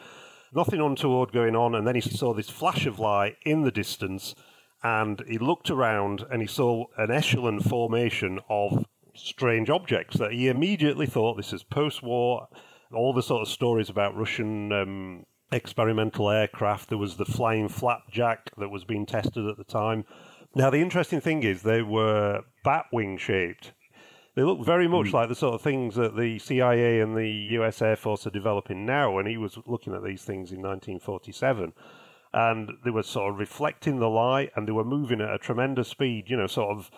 Nothing 0.55 0.81
untoward 0.81 1.33
going 1.33 1.57
on, 1.57 1.75
and 1.75 1.87
then 1.87 1.95
he 1.95 2.01
saw 2.01 2.35
this 2.35 2.51
flash 2.51 2.87
of 2.87 2.99
light 2.99 3.37
in 3.45 3.62
the 3.62 3.71
distance, 3.71 4.35
and 4.83 5.23
he 5.27 5.39
looked 5.39 5.71
around 5.71 6.25
and 6.31 6.43
he 6.43 6.49
saw 6.49 6.85
an 6.99 7.11
echelon 7.11 7.61
formation 7.61 8.41
of 8.49 8.85
strange 9.15 9.71
objects 9.71 10.17
that 10.19 10.33
he 10.33 10.49
immediately 10.49 11.07
thought 11.07 11.37
this 11.37 11.53
is 11.53 11.62
post-war. 11.62 12.49
All 12.93 13.15
the 13.15 13.23
sort 13.23 13.43
of 13.43 13.49
stories 13.49 13.89
about 13.89 14.17
Russian 14.17 14.73
um, 14.73 15.27
experimental 15.53 16.31
aircraft. 16.31 16.89
There 16.89 16.99
was 16.99 17.17
the 17.17 17.25
flying 17.25 17.69
flapjack 17.69 18.51
that 18.59 18.71
was 18.71 18.85
being 18.85 19.07
tested 19.07 19.47
at 19.47 19.57
the 19.57 19.65
time. 19.65 20.05
Now, 20.55 20.71
the 20.71 20.81
interesting 20.81 21.21
thing 21.21 21.43
is 21.43 21.63
they 21.63 21.83
were 21.83 22.43
bat 22.65 22.87
wing 22.93 23.19
shaped. 23.19 23.73
They 24.35 24.43
look 24.43 24.65
very 24.65 24.89
much 24.89 25.09
mm. 25.09 25.13
like 25.13 25.29
the 25.29 25.35
sort 25.35 25.55
of 25.55 25.63
things 25.63 25.95
that 25.97 26.17
the 26.17 26.39
CIA 26.39 27.01
and 27.01 27.17
the 27.17 27.31
US 27.59 27.83
Air 27.83 27.97
Force 27.97 28.27
are 28.27 28.31
developing 28.31 28.87
now. 28.87 29.19
And 29.19 29.29
he 29.29 29.37
was 29.37 29.59
looking 29.67 29.95
at 29.95 30.03
these 30.03 30.23
things 30.23 30.53
in 30.53 30.63
1947. 30.63 31.73
And 32.33 32.71
they 32.83 32.91
were 32.91 33.03
sort 33.03 33.33
of 33.33 33.39
reflecting 33.39 33.99
the 33.99 34.09
light 34.09 34.51
and 34.57 34.67
they 34.67 34.73
were 34.73 34.85
moving 34.85 35.21
at 35.21 35.35
a 35.35 35.39
tremendous 35.39 35.89
speed, 35.89 36.31
you 36.31 36.37
know, 36.37 36.47
sort 36.47 36.77
of 36.77 36.91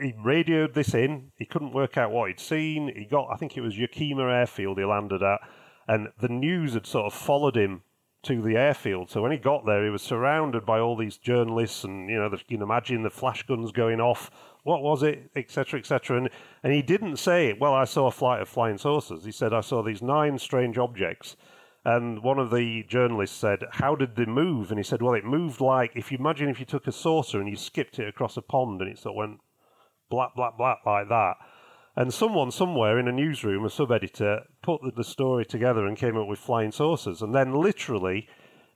he 0.00 0.14
radioed 0.22 0.74
this 0.74 0.94
in. 0.94 1.32
He 1.36 1.46
couldn't 1.46 1.72
work 1.72 1.96
out 1.96 2.10
what 2.10 2.28
he'd 2.28 2.40
seen. 2.40 2.92
He 2.94 3.04
got, 3.04 3.28
I 3.32 3.36
think 3.36 3.56
it 3.56 3.60
was 3.60 3.78
Yakima 3.78 4.24
Airfield 4.24 4.78
he 4.78 4.84
landed 4.84 5.22
at, 5.22 5.40
and 5.86 6.08
the 6.20 6.28
news 6.28 6.74
had 6.74 6.86
sort 6.86 7.06
of 7.06 7.14
followed 7.14 7.56
him 7.56 7.82
to 8.22 8.40
the 8.40 8.56
airfield. 8.56 9.10
So 9.10 9.20
when 9.20 9.32
he 9.32 9.38
got 9.38 9.66
there, 9.66 9.84
he 9.84 9.90
was 9.90 10.02
surrounded 10.02 10.64
by 10.64 10.78
all 10.78 10.96
these 10.96 11.16
journalists, 11.16 11.84
and 11.84 12.08
you 12.08 12.18
know, 12.18 12.28
the, 12.28 12.38
you 12.48 12.58
can 12.58 12.62
imagine 12.62 13.02
the 13.02 13.10
flash 13.10 13.42
guns 13.42 13.72
going 13.72 14.00
off. 14.00 14.30
What 14.62 14.82
was 14.82 15.02
it, 15.02 15.30
etc., 15.34 15.80
etc. 15.80 16.18
And 16.18 16.30
and 16.62 16.72
he 16.72 16.82
didn't 16.82 17.16
say, 17.16 17.52
"Well, 17.52 17.74
I 17.74 17.84
saw 17.84 18.06
a 18.06 18.12
flight 18.12 18.40
of 18.40 18.48
flying 18.48 18.78
saucers." 18.78 19.24
He 19.24 19.32
said, 19.32 19.52
"I 19.52 19.60
saw 19.60 19.82
these 19.82 20.02
nine 20.02 20.38
strange 20.38 20.78
objects." 20.78 21.36
And 21.84 22.22
one 22.22 22.38
of 22.38 22.52
the 22.52 22.84
journalists 22.84 23.36
said, 23.36 23.64
"How 23.72 23.96
did 23.96 24.14
they 24.14 24.26
move?" 24.26 24.70
And 24.70 24.78
he 24.78 24.84
said, 24.84 25.02
"Well, 25.02 25.14
it 25.14 25.24
moved 25.24 25.60
like 25.60 25.96
if 25.96 26.12
you 26.12 26.18
imagine 26.18 26.48
if 26.48 26.60
you 26.60 26.66
took 26.66 26.86
a 26.86 26.92
saucer 26.92 27.40
and 27.40 27.48
you 27.48 27.56
skipped 27.56 27.98
it 27.98 28.06
across 28.08 28.36
a 28.36 28.42
pond, 28.42 28.80
and 28.80 28.90
it 28.90 28.98
sort 28.98 29.14
of 29.14 29.16
went 29.16 29.40
black, 30.08 30.36
black, 30.36 30.56
black 30.56 30.78
like 30.86 31.08
that." 31.08 31.34
And 31.94 32.12
someone 32.12 32.50
somewhere 32.50 32.98
in 32.98 33.06
a 33.06 33.12
newsroom, 33.12 33.64
a 33.64 33.70
sub 33.70 33.92
editor, 33.92 34.44
put 34.62 34.80
the, 34.82 34.92
the 34.92 35.04
story 35.04 35.44
together 35.44 35.86
and 35.86 35.96
came 35.96 36.16
up 36.16 36.26
with 36.26 36.38
flying 36.38 36.72
saucers. 36.72 37.20
And 37.20 37.34
then, 37.34 37.52
literally, 37.52 38.28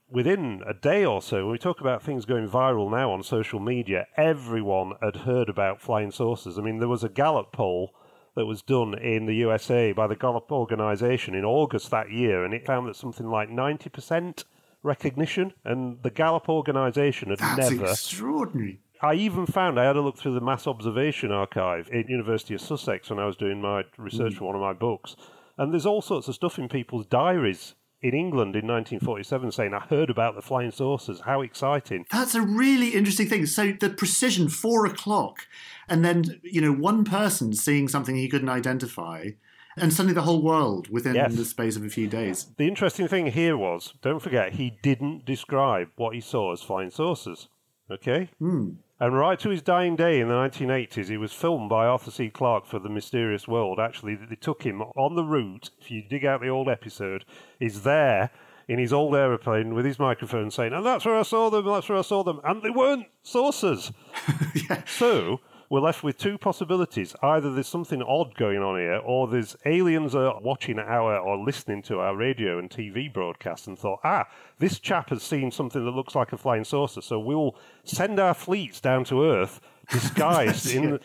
within 0.09 0.61
a 0.67 0.73
day 0.73 1.03
or 1.03 1.21
so, 1.21 1.43
when 1.43 1.51
we 1.51 1.57
talk 1.57 1.81
about 1.81 2.03
things 2.03 2.25
going 2.25 2.47
viral 2.47 2.91
now 2.91 3.11
on 3.11 3.23
social 3.23 3.59
media, 3.59 4.05
everyone 4.15 4.93
had 5.01 5.17
heard 5.17 5.49
about 5.49 5.81
flying 5.81 6.11
saucers. 6.11 6.57
I 6.57 6.61
mean, 6.61 6.77
there 6.79 6.87
was 6.87 7.03
a 7.03 7.09
Gallup 7.09 7.51
poll 7.51 7.93
that 8.35 8.45
was 8.45 8.61
done 8.61 8.93
in 8.99 9.25
the 9.25 9.35
USA 9.35 9.91
by 9.93 10.05
the 10.05 10.15
Gallup 10.15 10.51
organization 10.51 11.33
in 11.33 11.43
August 11.43 11.89
that 11.89 12.11
year, 12.11 12.45
and 12.45 12.53
it 12.53 12.67
found 12.67 12.87
that 12.87 12.95
something 12.95 13.27
like 13.27 13.49
90% 13.49 14.43
recognition, 14.83 15.53
and 15.65 16.03
the 16.03 16.11
Gallup 16.11 16.47
organization 16.47 17.29
had 17.29 17.39
That's 17.39 17.71
never. 17.71 17.85
extraordinary. 17.87 18.79
I 19.01 19.13
even 19.13 19.45
found 19.45 19.79
I 19.79 19.85
had 19.85 19.95
a 19.95 20.01
look 20.01 20.17
through 20.17 20.33
the 20.33 20.41
mass 20.41 20.67
observation 20.67 21.31
archive 21.31 21.89
at 21.89 22.09
University 22.09 22.53
of 22.53 22.61
Sussex 22.61 23.09
when 23.09 23.19
I 23.19 23.25
was 23.25 23.35
doing 23.35 23.61
my 23.61 23.83
research 23.97 24.33
mm. 24.33 24.37
for 24.37 24.45
one 24.45 24.55
of 24.55 24.61
my 24.61 24.73
books, 24.73 25.15
and 25.57 25.73
there's 25.73 25.85
all 25.85 26.01
sorts 26.01 26.27
of 26.27 26.35
stuff 26.35 26.57
in 26.59 26.69
people's 26.69 27.05
diaries 27.05 27.75
in 28.01 28.13
England 28.13 28.55
in 28.55 28.67
1947 28.67 29.51
saying, 29.51 29.73
I 29.73 29.79
heard 29.79 30.09
about 30.09 30.35
the 30.35 30.41
flying 30.41 30.71
saucers. 30.71 31.21
How 31.21 31.41
exciting. 31.41 32.05
That's 32.11 32.35
a 32.35 32.41
really 32.41 32.89
interesting 32.89 33.27
thing. 33.27 33.45
So 33.47 33.73
the 33.79 33.89
precision, 33.89 34.49
four 34.49 34.85
o'clock, 34.85 35.47
and 35.89 36.05
then, 36.05 36.39
you 36.43 36.61
know, 36.61 36.73
one 36.73 37.03
person 37.03 37.53
seeing 37.53 37.87
something 37.87 38.15
he 38.15 38.29
couldn't 38.29 38.49
identify. 38.49 39.29
And 39.75 39.93
suddenly 39.93 40.13
the 40.13 40.23
whole 40.23 40.41
world 40.41 40.89
within 40.89 41.15
yes. 41.15 41.35
the 41.35 41.45
space 41.45 41.75
of 41.75 41.83
a 41.83 41.89
few 41.89 42.07
days. 42.07 42.47
The 42.57 42.67
interesting 42.67 43.07
thing 43.07 43.27
here 43.27 43.57
was, 43.57 43.93
don't 44.01 44.21
forget, 44.21 44.53
he 44.53 44.77
didn't 44.81 45.25
describe 45.25 45.89
what 45.95 46.15
he 46.15 46.21
saw 46.21 46.53
as 46.53 46.61
flying 46.61 46.89
saucers. 46.89 47.47
Okay? 47.89 48.29
Hmm. 48.39 48.71
And 48.99 49.15
right 49.15 49.39
to 49.39 49.49
his 49.49 49.61
dying 49.61 49.95
day 49.95 50.19
in 50.19 50.27
the 50.27 50.33
1980s, 50.33 51.07
he 51.07 51.17
was 51.17 51.31
filmed 51.31 51.69
by 51.69 51.85
Arthur 51.85 52.09
C. 52.09 52.29
Clarke 52.29 52.65
for 52.65 52.79
The 52.79 52.89
Mysterious 52.89 53.47
World. 53.47 53.79
Actually, 53.79 54.15
they 54.15 54.35
took 54.35 54.63
him 54.63 54.81
on 54.81 55.15
the 55.15 55.23
route. 55.23 55.69
If 55.79 55.91
you 55.91 56.01
dig 56.01 56.25
out 56.25 56.41
the 56.41 56.47
old 56.47 56.67
episode, 56.67 57.23
he's 57.59 57.83
there 57.83 58.31
in 58.67 58.79
his 58.79 58.91
old 58.91 59.15
aeroplane 59.15 59.75
with 59.75 59.85
his 59.85 59.99
microphone 59.99 60.49
saying, 60.49 60.73
and 60.73 60.83
that's 60.83 61.05
where 61.05 61.15
I 61.15 61.21
saw 61.21 61.51
them, 61.51 61.65
that's 61.65 61.87
where 61.87 61.99
I 61.99 62.01
saw 62.01 62.23
them. 62.23 62.41
And 62.43 62.63
they 62.63 62.71
weren't 62.71 63.05
saucers. 63.21 63.91
yeah. 64.69 64.83
So 64.85 65.41
we're 65.69 65.81
left 65.81 66.03
with 66.03 66.17
two 66.17 66.37
possibilities. 66.37 67.15
Either 67.21 67.53
there's 67.53 67.67
something 67.67 68.01
odd 68.01 68.35
going 68.35 68.59
on 68.59 68.79
here, 68.79 69.01
or 69.03 69.27
there's 69.27 69.55
aliens 69.65 70.15
are 70.15 70.39
watching 70.41 70.79
our 70.79 71.17
or 71.17 71.37
listening 71.37 71.81
to 71.83 71.99
our 71.99 72.15
radio 72.15 72.57
and 72.57 72.69
TV 72.69 73.11
broadcast 73.11 73.67
and 73.67 73.77
thought, 73.77 73.99
ah, 74.03 74.25
this 74.59 74.79
chap 74.79 75.09
has 75.09 75.23
seen 75.23 75.51
something 75.51 75.83
that 75.83 75.91
looks 75.91 76.15
like 76.15 76.31
a 76.31 76.37
flying 76.37 76.63
saucer, 76.63 77.01
so 77.01 77.19
we'll 77.19 77.55
send 77.83 78.19
our 78.19 78.33
fleets 78.33 78.79
down 78.79 79.03
to 79.03 79.23
Earth 79.23 79.59
disguised 79.89 80.73
in. 80.73 80.99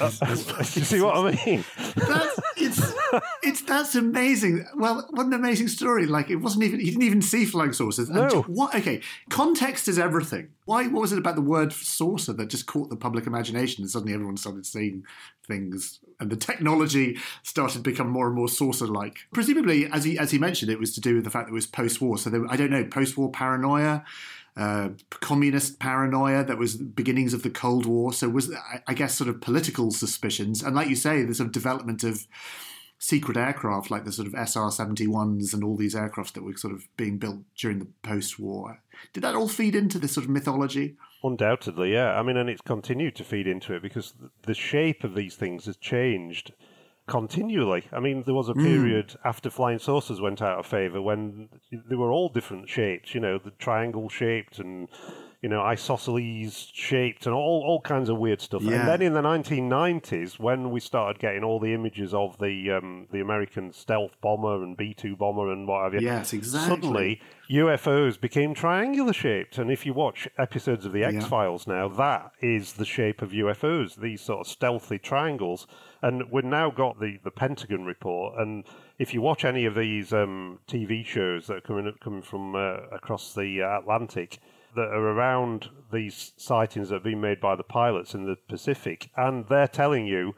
Uh, 0.00 0.10
you 0.28 0.34
see 0.34 1.00
what 1.00 1.16
I 1.16 1.44
mean? 1.46 1.64
That's, 1.96 2.40
it's, 2.56 2.94
it's 3.42 3.62
that's 3.62 3.94
amazing. 3.94 4.66
Well, 4.76 5.06
what 5.10 5.26
an 5.26 5.32
amazing 5.32 5.68
story! 5.68 6.06
Like 6.06 6.30
it 6.30 6.36
wasn't 6.36 6.64
even 6.64 6.80
he 6.80 6.86
didn't 6.86 7.02
even 7.02 7.22
see 7.22 7.44
flying 7.44 7.72
saucers. 7.72 8.10
No. 8.10 8.28
Just, 8.28 8.48
what? 8.48 8.74
Okay, 8.74 9.00
context 9.30 9.88
is 9.88 9.98
everything. 9.98 10.48
Why? 10.64 10.86
What 10.86 11.02
was 11.02 11.12
it 11.12 11.18
about 11.18 11.36
the 11.36 11.42
word 11.42 11.72
saucer 11.72 12.32
that 12.32 12.48
just 12.48 12.66
caught 12.66 12.90
the 12.90 12.96
public 12.96 13.26
imagination 13.26 13.82
and 13.82 13.90
suddenly 13.90 14.14
everyone 14.14 14.36
started 14.36 14.66
seeing 14.66 15.04
things 15.46 16.00
and 16.20 16.30
the 16.30 16.36
technology 16.36 17.18
started 17.42 17.74
to 17.74 17.80
become 17.80 18.08
more 18.08 18.26
and 18.26 18.34
more 18.34 18.48
saucer-like. 18.48 19.18
Presumably, 19.32 19.86
as 19.86 20.04
he 20.04 20.18
as 20.18 20.30
he 20.30 20.38
mentioned, 20.38 20.70
it 20.70 20.78
was 20.78 20.94
to 20.94 21.00
do 21.00 21.14
with 21.16 21.24
the 21.24 21.30
fact 21.30 21.46
that 21.46 21.52
it 21.52 21.54
was 21.54 21.66
post-war. 21.66 22.18
So 22.18 22.30
there, 22.30 22.44
I 22.48 22.56
don't 22.56 22.70
know, 22.70 22.84
post-war 22.84 23.30
paranoia 23.30 24.04
uh, 24.56 24.90
communist 25.10 25.78
paranoia 25.78 26.44
that 26.44 26.58
was 26.58 26.76
beginnings 26.76 27.34
of 27.34 27.42
the 27.42 27.50
Cold 27.50 27.86
War. 27.86 28.12
So 28.12 28.28
was 28.28 28.52
I 28.86 28.94
guess 28.94 29.14
sort 29.14 29.28
of 29.30 29.40
political 29.40 29.90
suspicions, 29.90 30.62
and 30.62 30.76
like 30.76 30.88
you 30.88 30.96
say, 30.96 31.22
the 31.22 31.34
sort 31.34 31.48
of 31.48 31.52
development 31.52 32.04
of 32.04 32.26
secret 33.04 33.36
aircraft 33.36 33.90
like 33.90 34.04
the 34.06 34.12
sort 34.12 34.26
of 34.26 34.32
SR 34.32 34.70
71s 34.70 35.52
and 35.52 35.62
all 35.62 35.76
these 35.76 35.94
aircrafts 35.94 36.32
that 36.32 36.42
were 36.42 36.56
sort 36.56 36.72
of 36.72 36.86
being 36.96 37.18
built 37.18 37.40
during 37.54 37.78
the 37.78 37.88
post 38.02 38.38
war. 38.38 38.80
Did 39.12 39.22
that 39.24 39.34
all 39.34 39.48
feed 39.48 39.74
into 39.74 39.98
this 39.98 40.12
sort 40.12 40.24
of 40.24 40.30
mythology? 40.30 40.96
Undoubtedly, 41.22 41.92
yeah. 41.92 42.18
I 42.18 42.22
mean, 42.22 42.38
and 42.38 42.48
it's 42.48 42.62
continued 42.62 43.14
to 43.16 43.24
feed 43.24 43.46
into 43.46 43.74
it 43.74 43.82
because 43.82 44.14
the 44.42 44.54
shape 44.54 45.04
of 45.04 45.14
these 45.14 45.36
things 45.36 45.66
has 45.66 45.76
changed 45.76 46.52
continually. 47.06 47.84
I 47.92 48.00
mean, 48.00 48.22
there 48.24 48.34
was 48.34 48.48
a 48.48 48.52
hmm. 48.52 48.64
period 48.64 49.08
mm. 49.08 49.16
after 49.24 49.50
flying 49.50 49.78
saucers 49.78 50.20
went 50.20 50.40
out 50.40 50.58
of 50.58 50.66
favour 50.66 51.02
when 51.02 51.48
they 51.70 51.96
were 51.96 52.10
all 52.10 52.28
different 52.28 52.68
shapes, 52.68 53.14
you 53.14 53.20
know, 53.20 53.38
the 53.38 53.50
triangle 53.52 54.08
shaped 54.08 54.58
and 54.58 54.88
you 55.44 55.50
know, 55.50 55.60
isosceles 55.60 56.70
shaped 56.72 57.26
and 57.26 57.34
all, 57.34 57.62
all 57.66 57.78
kinds 57.82 58.08
of 58.08 58.16
weird 58.16 58.40
stuff. 58.40 58.62
Yeah. 58.62 58.76
And 58.76 58.88
then 58.88 59.02
in 59.02 59.12
the 59.12 59.20
1990s, 59.20 60.38
when 60.38 60.70
we 60.70 60.80
started 60.80 61.20
getting 61.20 61.44
all 61.44 61.60
the 61.60 61.74
images 61.74 62.14
of 62.14 62.38
the 62.38 62.70
um, 62.70 63.08
the 63.12 63.20
American 63.20 63.70
stealth 63.70 64.18
bomber 64.22 64.62
and 64.62 64.74
B 64.74 64.94
2 64.94 65.16
bomber 65.16 65.52
and 65.52 65.68
what 65.68 65.84
have 65.84 65.92
you, 65.92 66.08
yes, 66.08 66.32
exactly. 66.32 66.70
suddenly 66.70 67.20
UFOs 67.50 68.18
became 68.18 68.54
triangular 68.54 69.12
shaped. 69.12 69.58
And 69.58 69.70
if 69.70 69.84
you 69.84 69.92
watch 69.92 70.26
episodes 70.38 70.86
of 70.86 70.94
The 70.94 71.04
X 71.04 71.26
Files 71.26 71.66
yeah. 71.66 71.74
now, 71.74 71.88
that 71.88 72.32
is 72.40 72.72
the 72.72 72.86
shape 72.86 73.20
of 73.20 73.32
UFOs, 73.32 73.96
these 73.96 74.22
sort 74.22 74.46
of 74.46 74.50
stealthy 74.50 74.98
triangles. 74.98 75.66
And 76.00 76.22
we've 76.32 76.42
now 76.42 76.70
got 76.70 77.00
the, 77.00 77.18
the 77.22 77.30
Pentagon 77.30 77.84
report. 77.84 78.38
And 78.38 78.64
if 78.98 79.12
you 79.12 79.20
watch 79.20 79.44
any 79.44 79.66
of 79.66 79.74
these 79.74 80.10
um, 80.14 80.60
TV 80.66 81.04
shows 81.04 81.48
that 81.48 81.56
are 81.58 81.60
coming, 81.60 81.92
coming 82.00 82.22
from 82.22 82.54
uh, 82.54 82.78
across 82.90 83.34
the 83.34 83.60
uh, 83.60 83.80
Atlantic, 83.80 84.38
that 84.74 84.88
are 84.88 85.08
around 85.08 85.70
these 85.92 86.32
sightings 86.36 86.88
that 86.88 86.96
have 86.96 87.04
been 87.04 87.20
made 87.20 87.40
by 87.40 87.56
the 87.56 87.62
pilots 87.62 88.14
in 88.14 88.26
the 88.26 88.36
Pacific, 88.48 89.10
and 89.16 89.46
they're 89.48 89.68
telling 89.68 90.06
you 90.06 90.34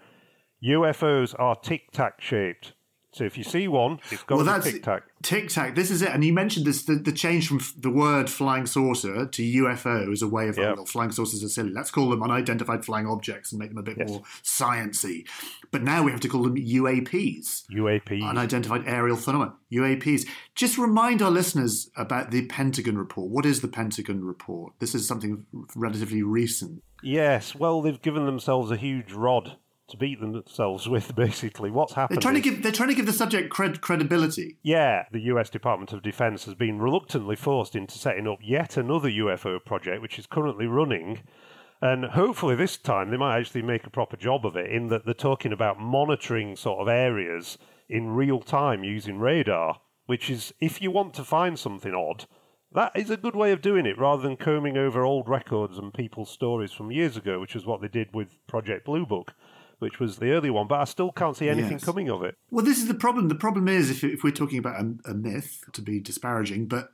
UFOs 0.65 1.35
are 1.39 1.57
tic 1.57 1.91
tac 1.93 2.21
shaped. 2.21 2.73
So 3.17 3.25
if 3.25 3.39
you 3.39 3.45
see 3.45 3.67
one, 3.67 3.99
it's 4.11 4.23
got 4.25 4.45
well, 4.45 4.61
tic 4.61 4.83
tac. 4.83 5.05
Tic 5.23 5.49
tac. 5.49 5.75
This 5.75 5.91
is 5.91 6.03
it. 6.03 6.11
And 6.11 6.23
you 6.23 6.35
mentioned 6.35 6.67
this 6.67 6.85
the, 6.85 6.97
the 6.97 7.13
change 7.13 7.49
from 7.49 7.63
the 7.79 7.89
word 7.89 8.29
flying 8.29 8.67
saucer 8.67 9.25
to 9.25 9.43
UFO 9.43 10.13
as 10.13 10.21
a 10.21 10.29
way 10.29 10.49
of 10.49 10.59
yep. 10.59 10.77
oh, 10.79 10.85
flying 10.85 11.11
saucers 11.11 11.43
are 11.43 11.49
silly. 11.49 11.71
Let's 11.71 11.91
call 11.91 12.11
them 12.11 12.23
unidentified 12.23 12.85
flying 12.85 13.07
objects 13.07 13.53
and 13.53 13.59
make 13.59 13.71
them 13.71 13.79
a 13.79 13.83
bit 13.83 13.97
yes. 13.97 14.11
more 14.11 14.21
sciency. 14.43 15.27
But 15.71 15.83
now 15.83 16.03
we 16.03 16.11
have 16.11 16.21
to 16.21 16.29
call 16.29 16.43
them 16.43 16.57
UAPs. 16.57 17.63
UAPs. 17.73 18.23
Unidentified 18.23 18.83
aerial 18.87 19.17
phenomena. 19.17 19.55
UAPs. 19.73 20.29
Just 20.55 20.77
remind 20.77 21.23
our 21.23 21.31
listeners 21.31 21.89
about 21.97 22.33
the 22.33 22.45
Pentagon 22.49 22.99
report. 22.99 23.31
What 23.31 23.47
is 23.47 23.63
the 23.63 23.69
Pentagon 23.69 24.25
report? 24.25 24.75
This 24.79 24.95
is 24.95 25.09
something 25.09 25.47
relatively 25.75 26.23
recent. 26.23 26.83
Yes. 27.03 27.55
Well, 27.55 27.81
they've 27.81 28.03
given 28.03 28.27
themselves 28.27 28.71
a 28.71 28.77
huge 28.77 29.15
rod 29.15 29.57
to 29.89 29.97
beat 29.97 30.21
themselves 30.21 30.89
with. 30.89 31.15
Basically, 31.15 31.71
what's 31.71 31.95
happening. 31.95 32.17
They're 32.17 32.23
trying 32.23 32.43
to 32.43 32.51
give 32.51 32.63
they're 32.63 32.73
trying 32.73 32.89
to 32.91 32.95
give 32.95 33.07
the 33.07 33.13
subject 33.13 33.53
cred- 33.53 33.81
credibility. 33.81 34.59
Yeah, 34.63 35.05
the 35.13 35.21
U.S. 35.21 35.51
Department 35.51 35.93
of 35.93 36.03
Defense 36.03 36.45
has 36.45 36.55
been 36.55 36.79
reluctantly 36.79 37.37
forced 37.37 37.77
into 37.77 37.99
setting 37.99 38.27
up 38.27 38.39
yet 38.43 38.77
another 38.77 39.09
UFO 39.09 39.65
project, 39.65 40.03
which 40.03 40.19
is 40.19 40.27
currently 40.27 40.67
running. 40.67 41.21
And 41.81 42.07
hopefully, 42.07 42.55
this 42.55 42.77
time 42.77 43.11
they 43.11 43.17
might 43.17 43.39
actually 43.39 43.63
make 43.63 43.87
a 43.87 43.91
proper 43.91 44.17
job 44.17 44.47
of 44.47 44.57
it. 44.57 44.71
In 44.71 44.89
that 44.89 45.05
they're 45.05 45.15
talking 45.15 45.53
about 45.53 45.79
monitoring 45.79 46.57
sort 46.57 46.81
of 46.81 46.89
areas 46.89 47.59
in 47.89 48.09
real 48.09 48.41
time 48.41 48.83
using 48.83 49.19
radar, 49.19 49.81
which 50.07 50.31
is 50.31 50.53
if 50.61 50.81
you 50.83 50.91
want 50.91 51.15
to 51.15 51.25
find 51.25 51.59
something 51.59 51.95
odd. 51.95 52.27
That 52.73 52.93
is 52.95 53.11
a 53.11 53.17
good 53.17 53.37
way 53.37 53.53
of 53.53 53.63
doing 53.63 53.87
it 53.87 53.97
rather 53.97 54.23
than 54.23 54.37
combing 54.37 54.77
over 54.77 55.03
old 55.03 55.29
records 55.29 55.79
and 55.79 55.95
people's 55.95 56.29
stories 56.29 56.73
from 56.73 56.91
years 56.91 57.17
ago, 57.17 57.41
which 57.41 57.57
is 57.57 57.65
what 57.65 57.81
they 57.81 57.89
did 57.89 58.13
with 58.13 58.45
Project 58.49 58.85
Blue 58.85 59.07
Book 59.07 59.35
which 59.79 60.01
was 60.01 60.17
the 60.17 60.31
early 60.31 60.51
one, 60.51 60.67
but 60.67 60.81
I 60.81 60.85
still 60.85 61.13
can't 61.13 61.37
see 61.37 61.49
anything 61.49 61.73
yes. 61.73 61.85
coming 61.85 62.09
of 62.09 62.23
it. 62.23 62.37
Well, 62.51 62.65
this 62.65 62.79
is 62.79 62.89
the 62.89 62.95
problem. 62.95 63.29
The 63.29 63.35
problem 63.35 63.69
is 63.69 63.91
if, 63.91 64.05
if 64.05 64.25
we're 64.25 64.31
talking 64.31 64.59
about 64.59 64.81
a, 64.81 65.11
a 65.11 65.15
myth, 65.15 65.65
to 65.73 65.83
be 65.83 66.01
disparaging, 66.01 66.67
but 66.67 66.91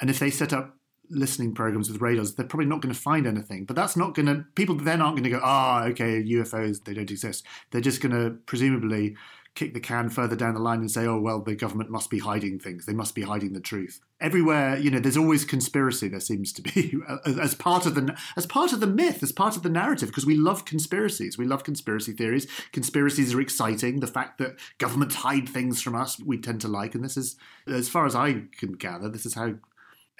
and 0.00 0.08
if 0.08 0.18
they 0.18 0.30
set 0.30 0.52
up 0.52 0.76
listening 1.10 1.54
programs 1.54 1.90
with 1.90 2.00
radars, 2.00 2.34
they're 2.34 2.46
probably 2.46 2.66
not 2.66 2.80
going 2.80 2.94
to 2.94 3.00
find 3.00 3.26
anything. 3.26 3.64
But 3.64 3.76
that's 3.76 3.96
not 3.96 4.14
going 4.14 4.26
to 4.26 4.44
people 4.54 4.76
then 4.76 5.02
aren't 5.02 5.16
going 5.16 5.24
to 5.24 5.30
go, 5.30 5.40
ah, 5.42 5.82
oh, 5.82 5.88
okay, 5.88 6.22
UFOs 6.22 6.84
they 6.84 6.94
don't 6.94 7.10
exist. 7.10 7.44
They're 7.70 7.80
just 7.80 8.00
going 8.00 8.12
to 8.12 8.36
presumably 8.46 9.16
kick 9.54 9.74
the 9.74 9.80
can 9.80 10.08
further 10.08 10.36
down 10.36 10.54
the 10.54 10.60
line 10.60 10.78
and 10.80 10.90
say, 10.90 11.06
oh, 11.06 11.20
well, 11.20 11.40
the 11.40 11.54
government 11.54 11.90
must 11.90 12.08
be 12.08 12.20
hiding 12.20 12.58
things. 12.58 12.86
They 12.86 12.92
must 12.92 13.14
be 13.14 13.22
hiding 13.22 13.52
the 13.52 13.60
truth. 13.60 14.00
Everywhere, 14.20 14.78
you 14.78 14.90
know, 14.90 15.00
there's 15.00 15.16
always 15.16 15.44
conspiracy. 15.44 16.08
There 16.08 16.20
seems 16.20 16.52
to 16.52 16.62
be 16.62 16.94
as 17.24 17.54
part 17.54 17.84
of 17.84 17.94
the 17.94 18.16
as 18.36 18.46
part 18.46 18.72
of 18.72 18.80
the 18.80 18.86
myth, 18.86 19.22
as 19.22 19.32
part 19.32 19.56
of 19.56 19.62
the 19.62 19.68
narrative, 19.68 20.08
because 20.08 20.26
we 20.26 20.36
love 20.36 20.64
conspiracies. 20.64 21.36
We 21.36 21.46
love 21.46 21.64
conspiracy 21.64 22.12
theories. 22.12 22.46
Conspiracies 22.72 23.34
are 23.34 23.40
exciting. 23.40 24.00
The 24.00 24.06
fact 24.06 24.38
that 24.38 24.56
governments 24.78 25.16
hide 25.16 25.48
things 25.48 25.82
from 25.82 25.96
us, 25.96 26.20
we 26.20 26.38
tend 26.38 26.60
to 26.62 26.68
like. 26.68 26.94
And 26.94 27.04
this 27.04 27.16
is, 27.16 27.36
as 27.66 27.88
far 27.88 28.06
as 28.06 28.14
I 28.14 28.44
can 28.56 28.72
gather, 28.74 29.08
this 29.08 29.26
is 29.26 29.34
how 29.34 29.54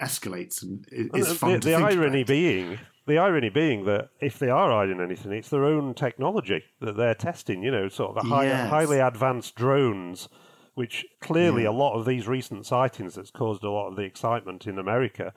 escalates 0.01 0.61
and 0.61 0.85
is 0.91 1.31
fun. 1.33 1.53
The, 1.53 1.59
the 1.59 1.73
irony 1.75 2.21
about. 2.21 2.27
being 2.27 2.79
the 3.07 3.17
irony 3.17 3.49
being 3.49 3.85
that 3.85 4.09
if 4.19 4.37
they 4.37 4.49
are 4.49 4.69
hiding 4.69 5.01
anything, 5.01 5.31
it's 5.31 5.49
their 5.49 5.65
own 5.65 5.93
technology 5.93 6.63
that 6.79 6.97
they're 6.97 7.15
testing. 7.15 7.63
You 7.63 7.71
know, 7.71 7.89
sort 7.89 8.17
of 8.17 8.27
high, 8.27 8.45
yes. 8.45 8.69
highly 8.69 8.99
advanced 8.99 9.55
drones, 9.55 10.29
which 10.75 11.05
clearly 11.19 11.63
yeah. 11.63 11.69
a 11.69 11.71
lot 11.71 11.97
of 11.97 12.05
these 12.05 12.27
recent 12.27 12.65
sightings 12.65 13.15
that's 13.15 13.31
caused 13.31 13.63
a 13.63 13.71
lot 13.71 13.87
of 13.87 13.95
the 13.95 14.03
excitement 14.03 14.67
in 14.67 14.77
America 14.77 15.33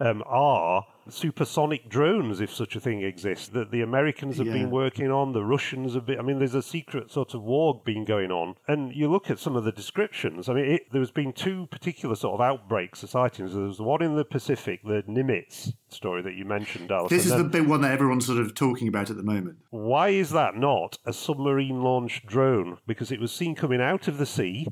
um, 0.00 0.22
are 0.26 0.86
supersonic 1.08 1.88
drones, 1.88 2.40
if 2.40 2.52
such 2.52 2.76
a 2.76 2.80
thing 2.80 3.02
exists, 3.02 3.48
that 3.48 3.70
the 3.70 3.80
Americans 3.80 4.38
have 4.38 4.46
yeah. 4.46 4.54
been 4.54 4.70
working 4.70 5.10
on, 5.10 5.32
the 5.32 5.44
Russians 5.44 5.94
have 5.94 6.06
been. 6.06 6.18
I 6.18 6.22
mean, 6.22 6.38
there's 6.38 6.54
a 6.54 6.62
secret 6.62 7.10
sort 7.10 7.34
of 7.34 7.42
war 7.42 7.80
being 7.84 8.04
going 8.04 8.30
on. 8.30 8.56
And 8.66 8.94
you 8.94 9.10
look 9.10 9.30
at 9.30 9.38
some 9.38 9.56
of 9.56 9.64
the 9.64 9.72
descriptions, 9.72 10.48
I 10.48 10.54
mean, 10.54 10.64
it, 10.64 10.82
there's 10.92 11.10
been 11.10 11.32
two 11.32 11.66
particular 11.66 12.16
sort 12.16 12.34
of 12.34 12.40
outbreaks 12.40 13.02
of 13.02 13.10
sightings. 13.10 13.54
There 13.54 13.62
was 13.62 13.80
one 13.80 14.02
in 14.02 14.16
the 14.16 14.24
Pacific, 14.24 14.80
the 14.82 15.02
Nimitz 15.08 15.72
story 15.88 16.22
that 16.22 16.34
you 16.34 16.44
mentioned. 16.44 16.90
This 17.08 17.26
is 17.26 17.36
the 17.36 17.44
big 17.44 17.66
one 17.66 17.80
that 17.82 17.92
everyone's 17.92 18.26
sort 18.26 18.38
of 18.38 18.54
talking 18.54 18.88
about 18.88 19.10
at 19.10 19.16
the 19.16 19.22
moment. 19.22 19.58
Why 19.70 20.08
is 20.08 20.30
that 20.30 20.56
not 20.56 20.98
a 21.06 21.12
submarine 21.12 21.82
launched 21.82 22.26
drone? 22.26 22.78
Because 22.86 23.12
it 23.12 23.20
was 23.20 23.32
seen 23.32 23.54
coming 23.54 23.80
out 23.80 24.08
of 24.08 24.18
the 24.18 24.26
sea 24.26 24.66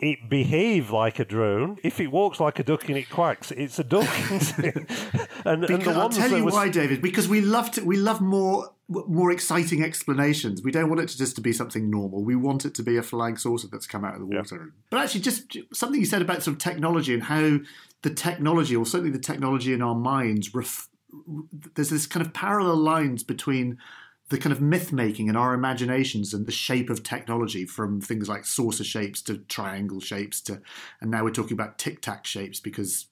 it 0.00 0.28
behaves 0.28 0.90
like 0.90 1.18
a 1.18 1.24
drone. 1.24 1.78
If 1.82 2.00
it 2.00 2.08
walks 2.08 2.40
like 2.40 2.58
a 2.58 2.64
duck 2.64 2.88
and 2.88 2.98
it 2.98 3.08
quacks, 3.08 3.50
it's 3.52 3.78
a 3.78 3.84
duck. 3.84 4.08
and, 4.30 4.50
because, 4.56 4.90
and 5.44 5.62
the 5.62 5.90
I'll 5.96 6.08
tell 6.08 6.30
you 6.30 6.44
was... 6.44 6.54
why, 6.54 6.68
David. 6.68 7.00
Because 7.00 7.28
we 7.28 7.40
love 7.40 7.70
to, 7.72 7.84
we 7.84 7.96
love 7.96 8.20
more 8.20 8.70
more 8.88 9.30
exciting 9.30 9.82
explanations. 9.82 10.62
We 10.62 10.70
don't 10.70 10.90
want 10.90 11.00
it 11.00 11.08
to 11.08 11.16
just 11.16 11.36
to 11.36 11.40
be 11.40 11.52
something 11.52 11.90
normal. 11.90 12.22
We 12.22 12.36
want 12.36 12.66
it 12.66 12.74
to 12.74 12.82
be 12.82 12.98
a 12.98 13.02
flying 13.02 13.36
saucer 13.38 13.68
that's 13.68 13.86
come 13.86 14.04
out 14.04 14.14
of 14.14 14.20
the 14.20 14.26
water. 14.26 14.56
Yeah. 14.56 14.70
But 14.90 15.00
actually, 15.00 15.22
just 15.22 15.56
something 15.72 15.98
you 15.98 16.06
said 16.06 16.22
about 16.22 16.42
sort 16.42 16.56
of 16.56 16.62
technology 16.62 17.14
and 17.14 17.22
how 17.22 17.60
the 18.02 18.10
technology, 18.10 18.76
or 18.76 18.84
certainly 18.84 19.10
the 19.10 19.18
technology 19.18 19.72
in 19.72 19.80
our 19.80 19.94
minds, 19.94 20.54
ref- 20.54 20.88
there's 21.74 21.88
this 21.88 22.06
kind 22.06 22.24
of 22.26 22.34
parallel 22.34 22.76
lines 22.76 23.22
between 23.22 23.78
the 24.34 24.40
kind 24.40 24.52
of 24.52 24.60
myth 24.60 24.92
making 24.92 25.28
and 25.28 25.38
our 25.38 25.54
imaginations 25.54 26.34
and 26.34 26.44
the 26.44 26.50
shape 26.50 26.90
of 26.90 27.04
technology 27.04 27.64
from 27.64 28.00
things 28.00 28.28
like 28.28 28.44
saucer 28.44 28.82
shapes 28.82 29.22
to 29.22 29.38
triangle 29.38 30.00
shapes 30.00 30.40
to 30.40 30.60
and 31.00 31.08
now 31.08 31.22
we're 31.22 31.30
talking 31.30 31.52
about 31.52 31.78
tic 31.78 32.00
tac 32.00 32.26
shapes 32.26 32.58
because 32.58 33.06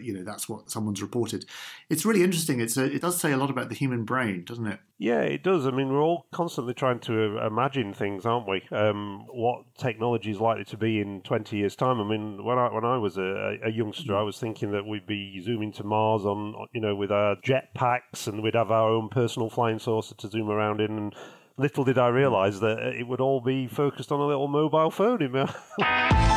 you 0.00 0.12
know 0.12 0.22
that's 0.22 0.48
what 0.48 0.70
someone's 0.70 1.02
reported. 1.02 1.44
It's 1.88 2.04
really 2.04 2.22
interesting. 2.22 2.60
It's 2.60 2.76
a, 2.76 2.84
it 2.84 3.00
does 3.00 3.20
say 3.20 3.32
a 3.32 3.36
lot 3.36 3.50
about 3.50 3.68
the 3.68 3.74
human 3.74 4.04
brain, 4.04 4.44
doesn't 4.44 4.66
it? 4.66 4.80
Yeah, 4.98 5.20
it 5.20 5.42
does. 5.42 5.66
I 5.66 5.70
mean, 5.70 5.90
we're 5.90 6.02
all 6.02 6.26
constantly 6.32 6.74
trying 6.74 6.98
to 7.00 7.38
imagine 7.38 7.94
things, 7.94 8.26
aren't 8.26 8.48
we? 8.48 8.62
Um, 8.70 9.26
what 9.28 9.64
technology 9.76 10.30
is 10.30 10.40
likely 10.40 10.64
to 10.64 10.76
be 10.76 11.00
in 11.00 11.22
twenty 11.22 11.58
years' 11.58 11.76
time. 11.76 12.00
I 12.00 12.04
mean, 12.04 12.44
when 12.44 12.58
I 12.58 12.72
when 12.72 12.84
I 12.84 12.96
was 12.98 13.16
a, 13.16 13.58
a 13.64 13.70
youngster, 13.70 14.16
I 14.16 14.22
was 14.22 14.38
thinking 14.38 14.72
that 14.72 14.86
we'd 14.86 15.06
be 15.06 15.40
zooming 15.40 15.72
to 15.74 15.84
Mars 15.84 16.24
on 16.24 16.54
you 16.72 16.80
know 16.80 16.94
with 16.94 17.12
our 17.12 17.36
jet 17.42 17.74
packs, 17.74 18.26
and 18.26 18.42
we'd 18.42 18.54
have 18.54 18.70
our 18.70 18.90
own 18.90 19.08
personal 19.08 19.50
flying 19.50 19.78
saucer 19.78 20.14
to 20.16 20.28
zoom 20.28 20.50
around 20.50 20.80
in. 20.80 20.96
And 20.96 21.14
little 21.56 21.84
did 21.84 21.98
I 21.98 22.08
realise 22.08 22.60
that 22.60 22.78
it 22.78 23.06
would 23.06 23.20
all 23.20 23.40
be 23.40 23.66
focused 23.66 24.12
on 24.12 24.20
a 24.20 24.26
little 24.26 24.48
mobile 24.48 24.90
phone 24.90 25.22
in 25.22 25.32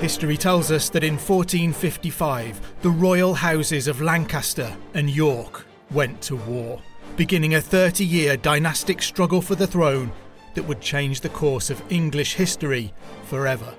History 0.00 0.38
tells 0.38 0.70
us 0.70 0.88
that 0.88 1.04
in 1.04 1.18
1455, 1.18 2.58
the 2.80 2.88
royal 2.88 3.34
houses 3.34 3.86
of 3.86 4.00
Lancaster 4.00 4.74
and 4.94 5.10
York 5.10 5.66
went 5.90 6.22
to 6.22 6.36
war, 6.36 6.80
beginning 7.16 7.54
a 7.54 7.60
30 7.60 8.02
year 8.02 8.38
dynastic 8.38 9.02
struggle 9.02 9.42
for 9.42 9.56
the 9.56 9.66
throne 9.66 10.10
that 10.54 10.66
would 10.66 10.80
change 10.80 11.20
the 11.20 11.28
course 11.28 11.68
of 11.68 11.82
English 11.92 12.32
history 12.32 12.94
forever. 13.24 13.74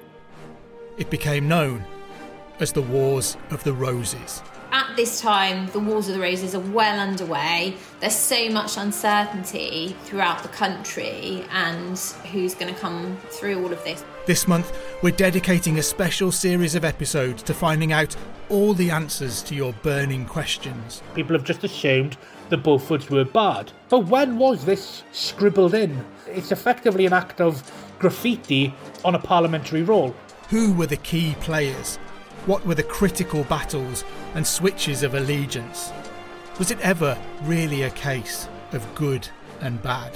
It 0.99 1.09
became 1.09 1.47
known 1.47 1.83
as 2.59 2.71
the 2.71 2.83
Wars 2.83 3.35
of 3.49 3.63
the 3.63 3.73
Roses. 3.73 4.43
At 4.91 4.97
at 4.97 4.97
this 4.97 5.21
time, 5.21 5.67
the 5.67 5.79
Wars 5.79 6.09
of 6.09 6.15
the 6.15 6.19
Roses 6.19 6.53
are 6.53 6.59
well 6.59 6.99
underway. 6.99 7.77
There's 8.01 8.13
so 8.13 8.49
much 8.49 8.75
uncertainty 8.75 9.95
throughout 10.03 10.43
the 10.43 10.49
country 10.49 11.45
and 11.49 11.97
who's 12.29 12.55
going 12.55 12.73
to 12.73 12.77
come 12.77 13.17
through 13.29 13.63
all 13.63 13.71
of 13.71 13.81
this. 13.85 14.03
This 14.25 14.49
month, 14.49 14.77
we're 15.01 15.11
dedicating 15.11 15.79
a 15.79 15.81
special 15.81 16.29
series 16.29 16.75
of 16.75 16.83
episodes 16.83 17.41
to 17.43 17.53
finding 17.53 17.93
out 17.93 18.17
all 18.49 18.73
the 18.73 18.91
answers 18.91 19.41
to 19.43 19.55
your 19.55 19.71
burning 19.81 20.25
questions. 20.25 21.01
People 21.15 21.37
have 21.37 21.45
just 21.45 21.63
assumed 21.63 22.17
the 22.49 22.57
Beauforts 22.57 23.09
were 23.09 23.23
bad. 23.23 23.71
So 23.89 23.99
when 23.99 24.37
was 24.37 24.65
this 24.65 25.03
scribbled 25.13 25.73
in? 25.73 26.03
It's 26.27 26.51
effectively 26.51 27.05
an 27.05 27.13
act 27.13 27.39
of 27.39 27.63
graffiti 27.97 28.75
on 29.05 29.15
a 29.15 29.19
parliamentary 29.19 29.83
roll. 29.83 30.13
Who 30.49 30.73
were 30.73 30.87
the 30.87 30.97
key 30.97 31.37
players? 31.39 31.97
What 32.47 32.65
were 32.65 32.73
the 32.73 32.81
critical 32.81 33.43
battles 33.43 34.03
and 34.33 34.45
switches 34.45 35.03
of 35.03 35.13
allegiance? 35.13 35.91
Was 36.57 36.71
it 36.71 36.79
ever 36.81 37.15
really 37.43 37.83
a 37.83 37.91
case 37.91 38.49
of 38.71 38.95
good 38.95 39.27
and 39.59 39.81
bad? 39.83 40.11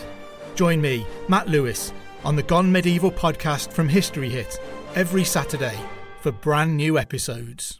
Join 0.56 0.82
me, 0.82 1.06
Matt 1.30 1.48
Lewis, 1.48 1.94
on 2.24 2.36
the 2.36 2.42
Gone 2.42 2.72
Medieval 2.72 3.12
podcast 3.12 3.72
from 3.72 3.88
History 3.88 4.30
Hit 4.30 4.60
every 4.96 5.24
Saturday 5.24 5.78
for 6.22 6.32
brand 6.32 6.76
new 6.76 6.98
episodes. 6.98 7.80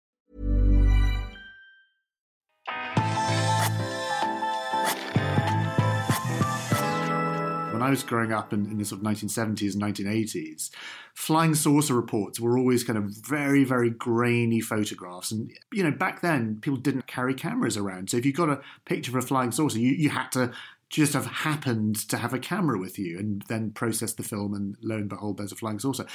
when 7.81 7.87
I 7.87 7.89
was 7.89 8.03
growing 8.03 8.31
up 8.31 8.53
in, 8.53 8.67
in 8.67 8.77
the 8.77 8.85
sort 8.85 9.01
of 9.01 9.07
1970s 9.07 9.73
and 9.73 9.81
1980s, 9.81 10.69
flying 11.15 11.55
saucer 11.55 11.95
reports 11.95 12.39
were 12.39 12.55
always 12.55 12.83
kind 12.83 12.97
of 12.97 13.05
very, 13.05 13.63
very 13.63 13.89
grainy 13.89 14.61
photographs. 14.61 15.31
And, 15.31 15.51
you 15.73 15.83
know, 15.83 15.89
back 15.89 16.21
then 16.21 16.59
people 16.61 16.77
didn't 16.77 17.07
carry 17.07 17.33
cameras 17.33 17.77
around. 17.77 18.11
So 18.11 18.17
if 18.17 18.25
you 18.25 18.33
got 18.33 18.49
a 18.49 18.61
picture 18.85 19.17
of 19.17 19.23
a 19.23 19.27
flying 19.27 19.51
saucer, 19.51 19.79
you, 19.79 19.93
you 19.93 20.09
had 20.09 20.31
to 20.33 20.51
just 20.89 21.13
have 21.13 21.25
happened 21.25 21.95
to 22.09 22.17
have 22.17 22.35
a 22.35 22.39
camera 22.39 22.77
with 22.77 22.99
you 22.99 23.17
and 23.17 23.41
then 23.47 23.71
process 23.71 24.13
the 24.13 24.23
film 24.23 24.53
and 24.53 24.75
lo 24.83 24.97
and 24.97 25.09
behold 25.09 25.37
there's 25.37 25.53
a 25.53 25.55
flying 25.55 25.79
saucer 25.79 26.05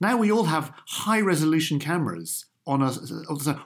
now 0.00 0.16
we 0.16 0.32
all 0.32 0.44
have 0.44 0.72
high 0.86 1.20
resolution 1.20 1.78
cameras 1.78 2.46
on 2.66 2.82
us. 2.82 3.12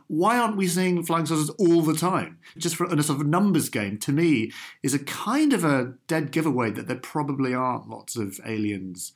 Why 0.09 0.39
aren't 0.39 0.57
we 0.57 0.67
seeing 0.67 1.03
flying 1.03 1.27
saucers 1.27 1.51
all 1.51 1.83
the 1.83 1.95
time? 1.95 2.39
Just 2.57 2.77
for 2.77 2.91
in 2.91 2.99
a 2.99 3.03
sort 3.03 3.21
of 3.21 3.27
numbers 3.27 3.69
game, 3.69 3.99
to 3.99 4.13
me, 4.13 4.53
is 4.83 4.95
a 4.95 4.99
kind 4.99 5.53
of 5.53 5.65
a 5.65 5.95
dead 6.07 6.31
giveaway 6.31 6.71
that 6.71 6.89
there 6.89 6.97
probably 6.97 7.55
aren't 7.55 7.89
lots 7.89 8.17
of 8.17 8.41
aliens. 8.47 9.13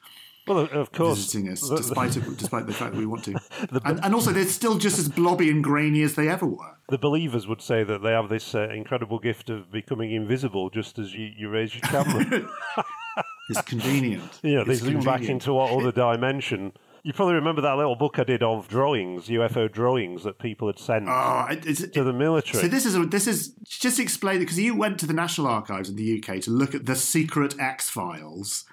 Well, 0.47 0.69
of 0.73 0.91
course, 0.91 1.19
visiting 1.19 1.49
us, 1.51 1.69
despite 1.69 2.17
it, 2.17 2.25
despite 2.37 2.67
the 2.67 2.73
fact 2.73 2.93
that 2.93 2.99
we 2.99 3.07
want 3.07 3.25
to, 3.25 3.33
the, 3.71 3.81
and, 3.85 4.03
and, 4.03 4.15
also 4.15 4.33
they're 4.33 4.45
still 4.47 4.79
just 4.79 4.99
as 4.99 5.09
blobby 5.09 5.49
and 5.51 5.63
grainy 5.63 6.03
as 6.03 6.15
they 6.15 6.29
ever 6.29 6.47
were. 6.47 6.77
The 6.89 6.99
believers 6.99 7.47
would 7.47 7.63
say 7.63 7.85
that 7.85 8.03
they 8.03 8.11
have 8.11 8.29
this 8.29 8.55
uh, 8.55 8.69
incredible 8.71 9.21
gift 9.21 9.49
of 9.49 9.71
becoming 9.71 10.13
invisible 10.13 10.71
just 10.71 10.99
as 10.99 11.15
you, 11.15 11.31
you 11.37 11.51
raise 11.51 11.75
your 11.75 11.83
camera. 11.83 12.51
it's 13.49 13.63
convenient. 13.63 14.23
Yeah, 14.43 14.65
they 14.65 14.73
it's 14.73 14.83
zoom 14.83 15.03
back 15.03 15.23
into 15.23 15.53
what 15.53 15.71
other 15.71 15.93
dimension 15.93 16.73
you 17.03 17.13
probably 17.13 17.35
remember 17.35 17.63
that 17.63 17.77
little 17.77 17.97
book 17.97 18.19
I 18.19 18.25
did 18.25 18.43
of 18.43 18.69
drawings, 18.69 19.29
UFO 19.29 19.71
drawings 19.71 20.25
that 20.25 20.39
people 20.39 20.69
had 20.69 20.79
sent 20.79 21.07
oh, 21.09 21.47
to 21.51 22.05
the 22.05 22.13
military. 22.13 22.63
So 22.63 22.69
this 22.69 22.85
is 22.85 22.97
a, 22.97 23.07
this 23.07 23.27
is 23.27 23.55
just 23.65 23.99
explain 23.99 24.37
it 24.37 24.41
because 24.41 24.59
you 24.59 24.77
went 24.77 25.01
to 25.01 25.07
the 25.07 25.13
National 25.13 25.47
Archives 25.47 25.89
in 25.89 25.97
the 25.97 26.23
UK 26.23 26.41
to 26.43 26.51
look 26.51 26.75
at 26.75 26.87
the 26.87 26.97
secret 26.97 27.59
X 27.59 27.89
Files, 27.89 28.65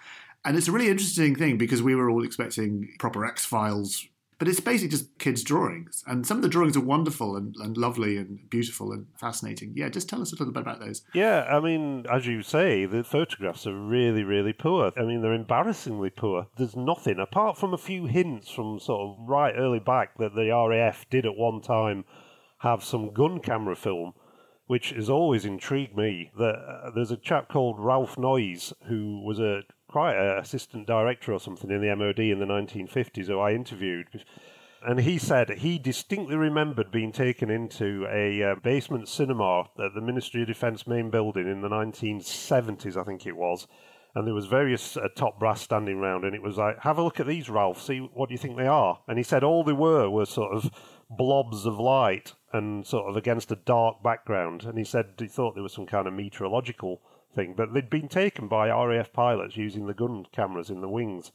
and 0.43 0.57
it's 0.57 0.67
a 0.67 0.71
really 0.71 0.89
interesting 0.89 1.35
thing 1.35 1.57
because 1.57 1.81
we 1.81 1.95
were 1.95 2.09
all 2.09 2.23
expecting 2.23 2.89
proper 2.99 3.25
X 3.25 3.45
Files 3.45 4.07
but 4.39 4.47
it's 4.47 4.59
basically 4.59 4.89
just 4.89 5.17
kids' 5.17 5.43
drawings. 5.43 6.03
And 6.05 6.25
some 6.25 6.37
of 6.37 6.43
the 6.43 6.49
drawings 6.49 6.77
are 6.77 6.81
wonderful 6.81 7.35
and, 7.35 7.55
and 7.57 7.75
lovely 7.75 8.17
and 8.17 8.49
beautiful 8.49 8.91
and 8.91 9.07
fascinating. 9.19 9.73
Yeah, 9.75 9.89
just 9.89 10.07
tell 10.07 10.21
us 10.21 10.31
a 10.31 10.35
little 10.35 10.53
bit 10.53 10.61
about 10.61 10.79
those. 10.79 11.01
Yeah, 11.13 11.43
I 11.43 11.59
mean, 11.59 12.05
as 12.11 12.27
you 12.27 12.43
say, 12.43 12.85
the 12.85 13.03
photographs 13.03 13.65
are 13.65 13.77
really, 13.77 14.23
really 14.23 14.53
poor. 14.53 14.91
I 14.97 15.03
mean, 15.03 15.21
they're 15.21 15.33
embarrassingly 15.33 16.11
poor. 16.11 16.47
There's 16.57 16.75
nothing, 16.75 17.19
apart 17.19 17.57
from 17.57 17.73
a 17.73 17.77
few 17.77 18.05
hints 18.05 18.51
from 18.51 18.79
sort 18.79 19.01
of 19.01 19.27
right 19.27 19.55
early 19.57 19.79
back 19.79 20.17
that 20.17 20.35
the 20.35 20.51
RAF 20.51 21.09
did 21.09 21.25
at 21.25 21.35
one 21.35 21.61
time 21.61 22.05
have 22.59 22.83
some 22.83 23.13
gun 23.13 23.39
camera 23.39 23.75
film 23.75 24.13
which 24.67 24.91
has 24.91 25.09
always 25.09 25.45
intrigued 25.45 25.95
me. 25.97 26.29
That 26.37 26.55
uh, 26.55 26.91
there's 26.93 27.11
a 27.11 27.17
chap 27.17 27.49
called 27.49 27.79
Ralph 27.79 28.17
Noyes 28.17 28.73
who 28.87 29.21
was 29.25 29.39
a 29.39 29.61
quite 29.87 30.15
an 30.15 30.37
assistant 30.37 30.85
director 30.87 31.33
or 31.33 31.39
something 31.39 31.71
in 31.71 31.81
the 31.81 31.95
MOD 31.95 32.19
in 32.19 32.39
the 32.39 32.45
1950s 32.45 33.27
who 33.27 33.39
I 33.39 33.53
interviewed. 33.53 34.23
And 34.85 34.99
he 34.99 35.17
said 35.17 35.49
he 35.49 35.79
distinctly 35.79 36.35
remembered 36.35 36.91
being 36.91 37.11
taken 37.11 37.49
into 37.49 38.07
a 38.11 38.43
uh, 38.43 38.55
basement 38.55 39.09
cinema 39.09 39.61
at 39.79 39.93
the 39.95 40.01
Ministry 40.01 40.41
of 40.41 40.47
Defence 40.47 40.85
main 40.85 41.09
building 41.09 41.49
in 41.49 41.61
the 41.61 41.69
1970s, 41.69 42.95
I 42.95 43.03
think 43.03 43.25
it 43.25 43.35
was. 43.35 43.67
And 44.13 44.25
there 44.25 44.33
was 44.33 44.45
various 44.45 44.95
uh, 44.97 45.09
top 45.15 45.39
brass 45.39 45.61
standing 45.61 45.99
round, 45.99 46.23
and 46.23 46.33
it 46.33 46.41
was 46.41 46.57
like, 46.57 46.79
"Have 46.79 46.97
a 46.97 47.03
look 47.03 47.19
at 47.19 47.27
these, 47.27 47.49
Ralph. 47.49 47.81
See 47.81 47.99
what 47.99 48.29
do 48.29 48.33
you 48.33 48.39
think 48.39 48.57
they 48.57 48.65
are?" 48.65 48.99
And 49.07 49.17
he 49.17 49.23
said 49.23 49.43
all 49.43 49.63
they 49.63 49.73
were 49.73 50.09
were 50.09 50.25
sort 50.25 50.55
of 50.55 50.71
blobs 51.09 51.65
of 51.65 51.79
light 51.79 52.33
and 52.51 52.85
sort 52.85 53.09
of 53.09 53.15
against 53.15 53.51
a 53.51 53.55
dark 53.55 54.01
background. 54.01 54.63
And 54.63 54.77
he 54.77 54.83
said 54.83 55.13
he 55.19 55.27
thought 55.27 55.53
there 55.53 55.63
was 55.63 55.73
some 55.73 55.85
kind 55.85 56.07
of 56.07 56.13
meteorological 56.13 57.01
thing, 57.37 57.53
but 57.55 57.73
they'd 57.73 57.89
been 57.89 58.09
taken 58.09 58.47
by 58.47 58.67
RAF 58.67 59.13
pilots 59.13 59.55
using 59.55 59.87
the 59.87 59.93
gun 59.93 60.25
cameras 60.33 60.69
in 60.69 60.81
the 60.81 60.89
wings. 60.89 61.31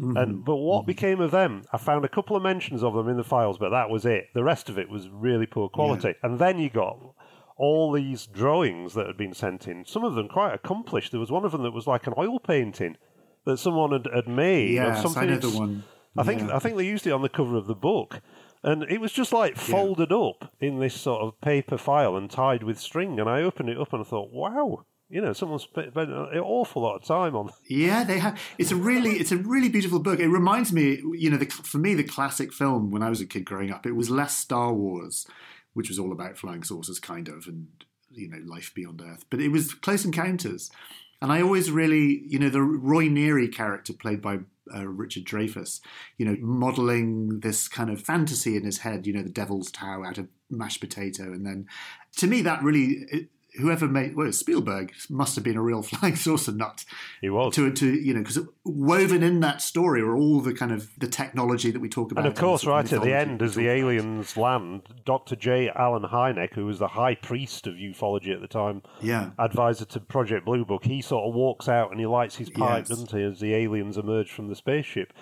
Mm-hmm. 0.00 0.16
And 0.16 0.44
but 0.44 0.56
what 0.56 0.82
mm-hmm. 0.82 0.86
became 0.86 1.20
of 1.20 1.32
them? 1.32 1.64
I 1.72 1.78
found 1.78 2.04
a 2.04 2.08
couple 2.08 2.36
of 2.36 2.42
mentions 2.42 2.84
of 2.84 2.94
them 2.94 3.08
in 3.08 3.16
the 3.16 3.24
files, 3.24 3.58
but 3.58 3.70
that 3.70 3.90
was 3.90 4.06
it. 4.06 4.28
The 4.34 4.44
rest 4.44 4.68
of 4.68 4.78
it 4.78 4.88
was 4.88 5.08
really 5.08 5.46
poor 5.46 5.68
quality. 5.68 6.08
Yeah. 6.08 6.30
And 6.30 6.38
then 6.38 6.58
you 6.60 6.70
got 6.70 6.96
all 7.56 7.90
these 7.90 8.26
drawings 8.26 8.94
that 8.94 9.08
had 9.08 9.16
been 9.16 9.34
sent 9.34 9.66
in. 9.66 9.84
Some 9.84 10.04
of 10.04 10.14
them 10.14 10.28
quite 10.28 10.54
accomplished. 10.54 11.10
There 11.10 11.18
was 11.18 11.32
one 11.32 11.44
of 11.44 11.50
them 11.50 11.64
that 11.64 11.72
was 11.72 11.88
like 11.88 12.06
an 12.06 12.14
oil 12.16 12.38
painting 12.38 12.96
that 13.44 13.58
someone 13.58 13.90
had, 13.90 14.06
had 14.14 14.28
made. 14.28 14.74
Yeah, 14.74 15.00
something 15.00 15.24
I 15.24 15.26
know 15.26 15.38
the 15.38 15.50
one. 15.50 15.84
I 16.16 16.22
think 16.22 16.42
yeah. 16.42 16.56
I 16.56 16.58
think 16.60 16.76
they 16.76 16.86
used 16.86 17.06
it 17.06 17.12
on 17.12 17.22
the 17.22 17.28
cover 17.28 17.56
of 17.56 17.66
the 17.66 17.74
book. 17.74 18.20
And 18.62 18.82
it 18.84 19.00
was 19.00 19.12
just 19.12 19.32
like 19.32 19.56
folded 19.56 20.10
yeah. 20.10 20.16
up 20.16 20.52
in 20.60 20.80
this 20.80 20.94
sort 20.94 21.22
of 21.22 21.40
paper 21.40 21.78
file 21.78 22.16
and 22.16 22.30
tied 22.30 22.62
with 22.62 22.78
string. 22.78 23.20
And 23.20 23.28
I 23.28 23.42
opened 23.42 23.68
it 23.68 23.78
up 23.78 23.92
and 23.92 24.02
I 24.02 24.04
thought, 24.04 24.32
wow, 24.32 24.84
you 25.10 25.20
know, 25.20 25.32
someone 25.32 25.58
spent 25.58 25.96
an 25.96 26.38
awful 26.38 26.82
lot 26.82 26.96
of 26.96 27.04
time 27.04 27.34
on. 27.34 27.50
Yeah, 27.68 28.04
they 28.04 28.18
have. 28.18 28.40
It's 28.58 28.72
a 28.72 28.76
really, 28.76 29.12
it's 29.12 29.32
a 29.32 29.36
really 29.36 29.68
beautiful 29.68 29.98
book. 29.98 30.20
It 30.20 30.28
reminds 30.28 30.72
me, 30.72 31.00
you 31.14 31.30
know, 31.30 31.36
the, 31.36 31.46
for 31.46 31.78
me, 31.78 31.94
the 31.94 32.04
classic 32.04 32.52
film 32.52 32.90
when 32.90 33.02
I 33.02 33.10
was 33.10 33.20
a 33.20 33.26
kid 33.26 33.44
growing 33.44 33.70
up, 33.70 33.86
it 33.86 33.92
was 33.92 34.10
less 34.10 34.36
Star 34.36 34.72
Wars, 34.72 35.26
which 35.74 35.88
was 35.88 35.98
all 35.98 36.12
about 36.12 36.36
flying 36.36 36.62
saucers, 36.62 36.98
kind 36.98 37.28
of, 37.28 37.46
and 37.46 37.68
you 38.10 38.28
know 38.28 38.38
life 38.44 38.72
beyond 38.74 39.00
Earth, 39.00 39.24
but 39.30 39.40
it 39.40 39.48
was 39.48 39.74
Close 39.74 40.04
Encounters, 40.04 40.70
and 41.20 41.32
I 41.32 41.42
always 41.42 41.70
really 41.70 42.22
you 42.26 42.38
know 42.38 42.48
the 42.48 42.62
Roy 42.62 43.06
Neary 43.08 43.52
character 43.52 43.92
played 43.92 44.20
by 44.20 44.38
uh, 44.74 44.86
Richard 44.86 45.24
Dreyfuss, 45.24 45.80
you 46.18 46.26
know, 46.26 46.36
modeling 46.40 47.40
this 47.40 47.68
kind 47.68 47.88
of 47.88 48.02
fantasy 48.02 48.54
in 48.54 48.64
his 48.64 48.78
head, 48.78 49.06
you 49.06 49.14
know, 49.14 49.22
the 49.22 49.30
Devil's 49.30 49.70
Tower 49.70 50.06
out 50.06 50.18
of 50.18 50.28
mashed 50.50 50.80
potato, 50.80 51.24
and 51.24 51.46
then 51.46 51.66
to 52.16 52.26
me 52.26 52.42
that 52.42 52.62
really 52.62 53.28
whoever 53.58 53.86
made 53.86 54.16
well 54.16 54.32
Spielberg 54.32 54.92
must 55.08 55.34
have 55.34 55.44
been 55.44 55.56
a 55.56 55.62
real 55.62 55.82
flying 55.82 56.16
saucer 56.16 56.52
nut. 56.52 56.84
He 57.20 57.30
was 57.30 57.54
to 57.54 57.72
to 57.72 57.92
you 57.92 58.14
know 58.14 58.20
because 58.20 58.38
woven 58.64 59.22
in 59.22 59.40
that 59.40 59.60
story 59.60 60.00
are 60.00 60.16
all 60.16 60.40
the 60.40 60.54
kind 60.54 60.72
of 60.72 60.90
the 60.98 61.08
technology 61.08 61.70
that 61.70 61.80
we 61.80 61.88
talk 61.88 62.12
about. 62.12 62.24
And 62.24 62.32
of 62.32 62.38
course, 62.38 62.64
right 62.64 62.90
at 62.90 63.02
the 63.02 63.14
end, 63.14 63.42
as 63.42 63.54
the 63.54 63.68
aliens 63.68 64.36
land, 64.36 64.82
Dr. 65.04 65.36
J. 65.36 65.70
Allen 65.74 66.04
Hynek, 66.04 66.54
who 66.54 66.66
was 66.66 66.78
the 66.78 66.88
high 66.88 67.14
priest 67.14 67.66
of 67.66 67.74
ufology 67.74 68.34
at 68.34 68.40
the 68.40 68.48
time, 68.48 68.82
yeah, 69.00 69.30
advisor 69.38 69.84
to 69.86 70.00
Project 70.00 70.44
Blue 70.44 70.64
Book, 70.64 70.84
he 70.84 71.02
sort 71.02 71.28
of 71.28 71.34
walks 71.34 71.68
out 71.68 71.90
and 71.90 72.00
he 72.00 72.06
lights 72.06 72.36
his 72.36 72.50
pipe, 72.50 72.80
yes. 72.80 72.88
doesn't 72.88 73.10
he, 73.10 73.22
as 73.22 73.40
the 73.40 73.54
aliens 73.54 73.96
emerge 73.98 74.30
from 74.30 74.48
the 74.48 74.56
spaceship. 74.56 75.12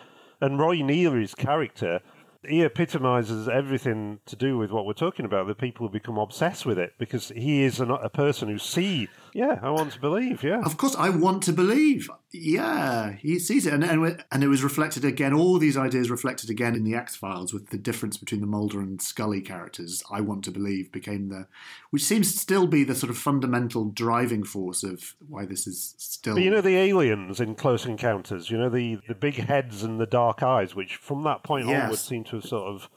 And 0.41 0.59
Roy 0.59 0.83
Neary's 0.83 1.35
character 1.35 2.01
he 2.47 2.63
epitomizes 2.63 3.49
everything 3.49 4.21
to 4.27 4.37
do 4.37 4.59
with 4.59 4.71
what 4.71 4.87
we're 4.87 4.93
talking 4.93 5.25
about. 5.25 5.47
The 5.47 5.55
people 5.55 5.87
who 5.87 5.93
become 5.93 6.19
obsessed 6.19 6.67
with 6.67 6.79
it 6.79 6.95
because 6.99 7.29
he 7.29 7.63
is 7.63 7.81
a, 7.81 7.87
a 7.87 8.11
person 8.11 8.49
who 8.49 8.59
see. 8.59 9.09
Yeah, 9.37 9.59
I 9.61 9.69
want 9.69 9.93
to 9.93 10.01
believe. 10.01 10.43
Yeah, 10.43 10.63
of 10.65 10.79
course, 10.79 10.97
I 10.97 11.11
want 11.11 11.43
to 11.43 11.53
believe. 11.53 12.09
Yeah, 12.33 13.13
he 13.13 13.39
sees 13.39 13.67
it, 13.67 13.75
and 13.75 13.85
and, 13.85 14.25
and 14.33 14.43
it 14.43 14.49
was 14.49 14.65
reflected 14.65 15.05
again. 15.05 15.35
All 15.35 15.59
these 15.59 15.77
ideas 15.77 16.11
reflected 16.11 16.49
again 16.49 16.75
in 16.75 16.85
the 16.85 16.95
X 16.95 17.17
Files, 17.17 17.53
with 17.53 17.69
the 17.69 17.77
difference 17.77 18.17
between 18.17 18.41
the 18.41 18.47
Mulder 18.47 18.81
and 18.81 19.01
Scully 19.01 19.43
characters. 19.43 20.03
I 20.11 20.23
want 20.23 20.43
to 20.45 20.51
believe 20.51 20.91
became 20.91 21.29
the, 21.29 21.49
which 21.91 22.03
seems 22.03 22.33
to 22.33 22.39
still 22.39 22.67
be 22.67 22.83
the 22.83 22.95
sort 22.95 23.11
of 23.11 23.19
fundamental 23.19 23.91
driving 23.91 24.43
force 24.43 24.83
of 24.83 25.15
why 25.29 25.45
this 25.45 25.67
is 25.67 25.95
still. 25.99 26.37
But 26.37 26.43
you 26.43 26.51
know 26.51 26.63
the 26.63 26.79
aliens 26.79 27.39
in 27.39 27.57
Close 27.57 27.85
Encounters. 27.85 28.51
You 28.51 28.57
know 28.57 28.71
the 28.71 29.01
the 29.07 29.15
big 29.15 29.35
heads 29.35 29.83
and 29.83 30.01
the 30.01 30.07
dark 30.07 30.43
eyes, 30.43 30.75
which 30.75 30.97
from 30.97 31.25
that 31.25 31.43
point 31.43 31.69
yes. 31.69 31.83
onward 31.83 31.99
seem 31.99 32.25
to 32.25 32.37
have 32.37 32.47
sort 32.47 32.69
of 32.69 32.89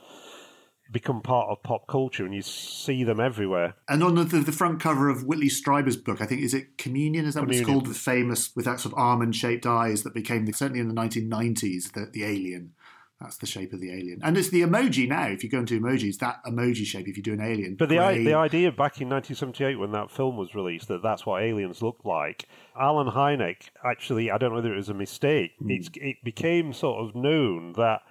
become 0.91 1.21
part 1.21 1.49
of 1.49 1.61
pop 1.63 1.87
culture 1.87 2.25
and 2.25 2.33
you 2.33 2.41
see 2.41 3.03
them 3.03 3.19
everywhere. 3.19 3.75
And 3.87 4.03
on 4.03 4.15
the, 4.15 4.23
the 4.23 4.51
front 4.51 4.79
cover 4.79 5.09
of 5.09 5.23
Whitley 5.23 5.49
Strieber's 5.49 5.97
book, 5.97 6.21
I 6.21 6.25
think, 6.25 6.41
is 6.41 6.53
it 6.53 6.77
Communion? 6.77 7.25
Is 7.25 7.35
that 7.35 7.41
Communion. 7.41 7.67
what 7.67 7.69
it's 7.69 7.85
called? 7.85 7.95
The 7.95 7.99
famous, 7.99 8.55
with 8.55 8.65
that 8.65 8.79
sort 8.79 8.93
of 8.93 8.99
almond 8.99 9.35
shaped 9.35 9.65
eyes 9.65 10.03
that 10.03 10.13
became, 10.13 10.45
the, 10.45 10.53
certainly 10.53 10.79
in 10.79 10.87
the 10.87 10.93
1990s, 10.93 11.93
the, 11.93 12.09
the 12.11 12.23
alien. 12.23 12.73
That's 13.21 13.37
the 13.37 13.47
shape 13.47 13.73
of 13.73 13.81
the 13.81 13.91
alien. 13.91 14.21
And 14.23 14.37
it's 14.37 14.47
the 14.47 14.61
emoji 14.61 15.07
now. 15.07 15.27
If 15.27 15.43
you 15.43 15.49
go 15.49 15.59
into 15.59 15.77
emojis, 15.77 16.19
that 16.19 16.41
emoji 16.45 16.85
shape, 16.85 17.05
if 17.05 17.17
you 17.17 17.23
do 17.23 17.33
an 17.33 17.41
alien. 17.41 17.75
But 17.75 17.89
the, 17.89 17.97
the 17.97 18.33
idea 18.33 18.71
back 18.71 19.01
in 19.01 19.09
1978 19.09 19.75
when 19.75 19.91
that 19.91 20.09
film 20.09 20.37
was 20.37 20.55
released 20.55 20.87
that 20.87 21.03
that's 21.03 21.25
what 21.25 21.43
aliens 21.43 21.81
looked 21.81 22.05
like, 22.05 22.47
Allen 22.79 23.09
Hynek 23.11 23.71
actually, 23.83 24.31
I 24.31 24.37
don't 24.37 24.51
know 24.51 24.55
whether 24.55 24.73
it 24.73 24.77
was 24.77 24.87
a 24.87 24.93
mistake, 24.93 25.51
mm. 25.61 25.89
it 25.97 26.23
became 26.23 26.71
sort 26.71 27.05
of 27.05 27.13
known 27.13 27.73
that 27.73 28.03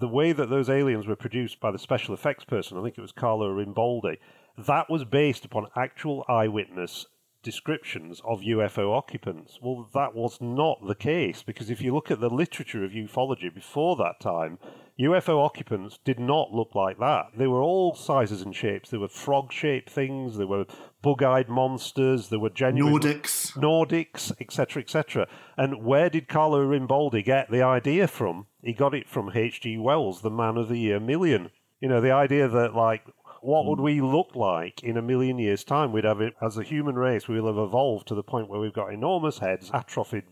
the 0.00 0.08
way 0.08 0.32
that 0.32 0.50
those 0.50 0.68
aliens 0.68 1.06
were 1.06 1.16
produced 1.16 1.60
by 1.60 1.70
the 1.70 1.78
special 1.78 2.14
effects 2.14 2.44
person, 2.44 2.78
I 2.78 2.82
think 2.82 2.98
it 2.98 3.02
was 3.02 3.12
Carlo 3.12 3.48
Rambaldi, 3.48 4.18
that 4.58 4.88
was 4.88 5.04
based 5.04 5.44
upon 5.44 5.66
actual 5.76 6.24
eyewitness 6.28 7.06
descriptions 7.46 8.20
of 8.24 8.40
UFO 8.40 8.92
occupants. 8.92 9.60
Well, 9.62 9.88
that 9.94 10.16
was 10.16 10.40
not 10.40 10.84
the 10.84 10.96
case 10.96 11.44
because 11.44 11.70
if 11.70 11.80
you 11.80 11.94
look 11.94 12.10
at 12.10 12.18
the 12.18 12.28
literature 12.28 12.84
of 12.84 12.90
ufology 12.90 13.54
before 13.54 13.94
that 13.98 14.18
time, 14.20 14.58
UFO 14.98 15.44
occupants 15.44 16.00
did 16.04 16.18
not 16.18 16.50
look 16.50 16.74
like 16.74 16.98
that. 16.98 17.26
They 17.38 17.46
were 17.46 17.62
all 17.62 17.94
sizes 17.94 18.42
and 18.42 18.52
shapes. 18.52 18.90
There 18.90 18.98
were 18.98 19.06
frog 19.06 19.52
shaped 19.52 19.90
things, 19.90 20.38
there 20.38 20.48
were 20.48 20.64
bug 21.02 21.22
eyed 21.22 21.48
monsters, 21.48 22.30
there 22.30 22.40
were 22.40 22.50
genuine 22.50 22.94
Nordics, 22.94 23.52
Nordics, 23.56 24.32
etc., 24.40 24.82
etc. 24.82 25.28
And 25.56 25.84
where 25.84 26.10
did 26.10 26.26
Carlo 26.26 26.66
Rambaldi 26.66 27.24
get 27.24 27.48
the 27.48 27.62
idea 27.62 28.08
from? 28.08 28.46
He 28.60 28.72
got 28.72 28.92
it 28.92 29.08
from 29.08 29.30
H.G. 29.32 29.78
Wells, 29.78 30.22
the 30.22 30.30
man 30.30 30.56
of 30.56 30.68
the 30.68 30.78
year 30.78 30.98
million. 30.98 31.50
You 31.78 31.88
know, 31.88 32.00
the 32.00 32.10
idea 32.10 32.48
that, 32.48 32.74
like, 32.74 33.04
what 33.46 33.66
would 33.66 33.80
we 33.80 34.00
look 34.00 34.34
like 34.34 34.82
in 34.82 34.96
a 34.96 35.02
million 35.02 35.38
years' 35.38 35.64
time? 35.64 35.92
We'd 35.92 36.04
have 36.04 36.20
it 36.20 36.34
as 36.42 36.58
a 36.58 36.62
human 36.62 36.96
race, 36.96 37.28
we 37.28 37.40
will 37.40 37.54
have 37.54 37.68
evolved 37.68 38.08
to 38.08 38.14
the 38.14 38.22
point 38.22 38.48
where 38.48 38.60
we've 38.60 38.72
got 38.72 38.92
enormous 38.92 39.38
heads, 39.38 39.70
atrophied 39.72 40.24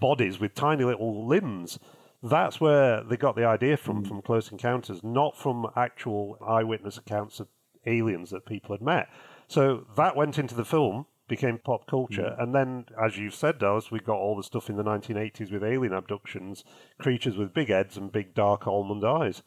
bodies 0.00 0.40
with 0.40 0.54
tiny 0.54 0.84
little 0.84 1.26
limbs 1.26 1.78
that's 2.22 2.60
where 2.60 3.02
they 3.02 3.16
got 3.16 3.34
the 3.34 3.44
idea 3.44 3.76
from, 3.76 4.04
from 4.04 4.22
Close 4.22 4.52
Encounters, 4.52 5.02
not 5.02 5.36
from 5.36 5.66
actual 5.74 6.38
eyewitness 6.46 6.96
accounts 6.96 7.40
of 7.40 7.48
aliens 7.84 8.30
that 8.30 8.46
people 8.46 8.74
had 8.74 8.82
met. 8.82 9.08
So 9.48 9.86
that 9.96 10.14
went 10.14 10.38
into 10.38 10.54
the 10.54 10.64
film, 10.64 11.06
became 11.26 11.58
pop 11.58 11.86
culture, 11.88 12.36
mm. 12.38 12.42
and 12.42 12.54
then, 12.54 12.86
as 13.02 13.18
you've 13.18 13.34
said, 13.34 13.58
Dallas, 13.58 13.90
we 13.90 13.98
got 13.98 14.18
all 14.18 14.36
the 14.36 14.44
stuff 14.44 14.70
in 14.70 14.76
the 14.76 14.84
1980s 14.84 15.50
with 15.50 15.64
alien 15.64 15.92
abductions, 15.92 16.62
creatures 16.98 17.36
with 17.36 17.52
big 17.52 17.68
heads 17.68 17.96
and 17.96 18.12
big 18.12 18.34
dark 18.34 18.68
almond 18.68 19.04
eyes 19.04 19.42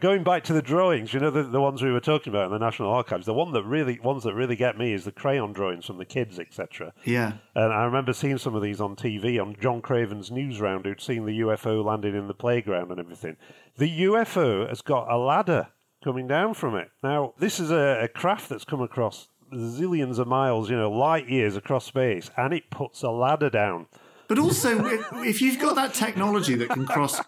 going 0.00 0.22
back 0.24 0.44
to 0.44 0.52
the 0.52 0.62
drawings, 0.62 1.12
you 1.12 1.20
know 1.20 1.30
the, 1.30 1.42
the 1.42 1.60
ones 1.60 1.82
we 1.82 1.92
were 1.92 2.00
talking 2.00 2.32
about 2.32 2.46
in 2.46 2.52
the 2.52 2.58
National 2.58 2.90
Archives. 2.90 3.26
The 3.26 3.34
one 3.34 3.52
that 3.52 3.64
really 3.64 3.98
ones 4.00 4.22
that 4.24 4.34
really 4.34 4.56
get 4.56 4.78
me 4.78 4.92
is 4.92 5.04
the 5.04 5.12
crayon 5.12 5.52
drawings 5.52 5.86
from 5.86 5.98
the 5.98 6.04
kids, 6.04 6.38
etc. 6.38 6.92
Yeah, 7.04 7.34
and 7.54 7.72
I 7.72 7.84
remember 7.84 8.12
seeing 8.12 8.38
some 8.38 8.54
of 8.54 8.62
these 8.62 8.80
on 8.80 8.96
TV 8.96 9.40
on 9.40 9.56
John 9.60 9.80
Craven's 9.80 10.30
Newsround, 10.30 10.84
who'd 10.84 11.00
seen 11.00 11.24
the 11.24 11.40
UFO 11.40 11.84
landing 11.84 12.14
in 12.14 12.28
the 12.28 12.34
playground 12.34 12.90
and 12.90 13.00
everything. 13.00 13.36
The 13.76 14.02
UFO 14.02 14.68
has 14.68 14.82
got 14.82 15.10
a 15.10 15.16
ladder 15.16 15.68
coming 16.02 16.28
down 16.28 16.54
from 16.54 16.76
it. 16.76 16.90
Now, 17.02 17.34
this 17.38 17.58
is 17.58 17.70
a, 17.70 18.00
a 18.02 18.08
craft 18.08 18.48
that's 18.48 18.64
come 18.64 18.80
across 18.80 19.28
zillions 19.52 20.18
of 20.18 20.26
miles, 20.26 20.70
you 20.70 20.76
know, 20.76 20.90
light 20.90 21.28
years 21.28 21.56
across 21.56 21.84
space, 21.84 22.30
and 22.36 22.52
it 22.52 22.70
puts 22.70 23.02
a 23.02 23.10
ladder 23.10 23.50
down. 23.50 23.86
But 24.28 24.38
also, 24.38 24.84
if 25.24 25.40
you've 25.40 25.60
got 25.60 25.76
that 25.76 25.94
technology 25.94 26.54
that 26.56 26.70
can 26.70 26.86
cross, 26.86 27.18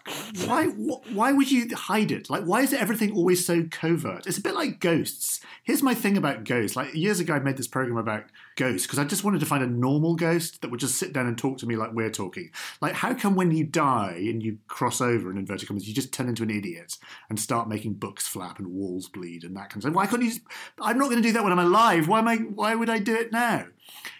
why 0.45 0.65
why 0.65 1.31
would 1.31 1.51
you 1.51 1.75
hide 1.75 2.11
it? 2.11 2.29
Like, 2.29 2.43
why 2.43 2.61
is 2.61 2.73
everything 2.73 3.11
always 3.11 3.45
so 3.45 3.63
covert? 3.69 4.27
It's 4.27 4.37
a 4.37 4.41
bit 4.41 4.55
like 4.55 4.79
ghosts. 4.79 5.41
Here's 5.63 5.81
my 5.83 5.93
thing 5.93 6.17
about 6.17 6.43
ghosts. 6.43 6.75
Like 6.75 6.93
years 6.93 7.19
ago, 7.19 7.33
I 7.35 7.39
made 7.39 7.57
this 7.57 7.67
program 7.67 7.97
about 7.97 8.25
ghosts 8.59 8.85
because 8.85 8.99
I 8.99 9.05
just 9.05 9.23
wanted 9.23 9.39
to 9.39 9.45
find 9.45 9.63
a 9.63 9.67
normal 9.67 10.15
ghost 10.15 10.61
that 10.61 10.69
would 10.69 10.81
just 10.81 10.97
sit 10.97 11.13
down 11.13 11.27
and 11.27 11.37
talk 11.37 11.57
to 11.59 11.65
me 11.65 11.77
like 11.77 11.93
we're 11.93 12.11
talking. 12.11 12.51
Like, 12.81 12.93
how 12.93 13.13
come 13.13 13.35
when 13.35 13.51
you 13.51 13.63
die 13.63 14.17
and 14.17 14.43
you 14.43 14.57
cross 14.67 14.99
over 14.99 15.31
in 15.31 15.37
inverted 15.37 15.67
commas, 15.67 15.87
you 15.87 15.93
just 15.93 16.11
turn 16.11 16.27
into 16.27 16.43
an 16.43 16.49
idiot 16.49 16.97
and 17.29 17.39
start 17.39 17.69
making 17.69 17.93
books 17.93 18.27
flap 18.27 18.59
and 18.59 18.67
walls 18.67 19.07
bleed 19.07 19.45
and 19.45 19.55
that 19.55 19.69
kind 19.69 19.77
of 19.77 19.83
stuff? 19.83 19.93
Why 19.93 20.05
couldn't 20.05 20.25
you? 20.25 20.33
Just, 20.33 20.45
I'm 20.81 20.99
not 20.99 21.09
going 21.09 21.21
to 21.21 21.27
do 21.27 21.33
that 21.33 21.43
when 21.43 21.53
I'm 21.53 21.59
alive. 21.59 22.07
Why 22.09 22.19
am 22.19 22.27
I? 22.27 22.35
Why 22.35 22.75
would 22.75 22.89
I 22.89 22.99
do 22.99 23.15
it 23.15 23.31
now? 23.31 23.65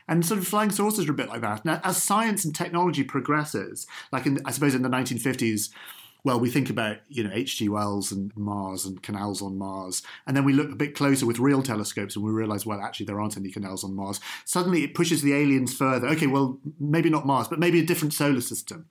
And 0.08 0.25
sort 0.25 0.39
of 0.39 0.47
flying 0.47 0.71
saucers 0.71 1.08
are 1.08 1.12
a 1.12 1.15
bit 1.15 1.30
like 1.30 1.41
that. 1.41 1.65
Now, 1.65 1.82
as 1.84 2.02
science 2.02 2.45
and 2.45 2.56
technology 2.56 3.04
progresses, 3.04 3.86
like 4.12 4.25
in, 4.25 4.39
I 4.45 4.52
suppose 4.52 4.73
in 4.73 4.82
the 4.82 4.89
1950s, 4.89 5.69
well, 6.23 6.39
we 6.39 6.49
think 6.49 6.69
about, 6.69 6.97
you 7.08 7.23
know, 7.23 7.32
H.G. 7.34 7.69
Wells 7.69 8.12
and 8.12 8.36
Mars 8.36 8.86
and 8.86 9.01
canals 9.01 9.41
on 9.41 9.58
Mars. 9.58 10.03
And 10.27 10.36
then 10.36 10.43
we 10.43 10.53
look 10.53 10.71
a 10.71 10.75
bit 10.75 10.95
closer 10.95 11.25
with 11.25 11.39
real 11.39 11.63
telescopes 11.63 12.15
and 12.15 12.25
we 12.25 12.32
realize, 12.32 12.65
well, 12.65 12.82
actually, 12.82 13.05
there 13.05 13.21
aren't 13.21 13.38
any 13.38 13.51
canals 13.51 13.84
on 13.84 13.95
Mars. 13.95 14.19
Suddenly 14.43 14.84
it 14.84 14.93
pushes 14.93 15.21
the 15.21 15.34
aliens 15.34 15.73
further. 15.73 16.08
Okay, 16.10 16.27
well, 16.27 16.60
maybe 16.79 17.10
not 17.10 17.25
Mars, 17.25 17.47
but 17.47 17.60
maybe 17.60 17.79
a 17.79 17.86
different 17.86 18.13
solar 18.13 18.41
system. 18.41 18.88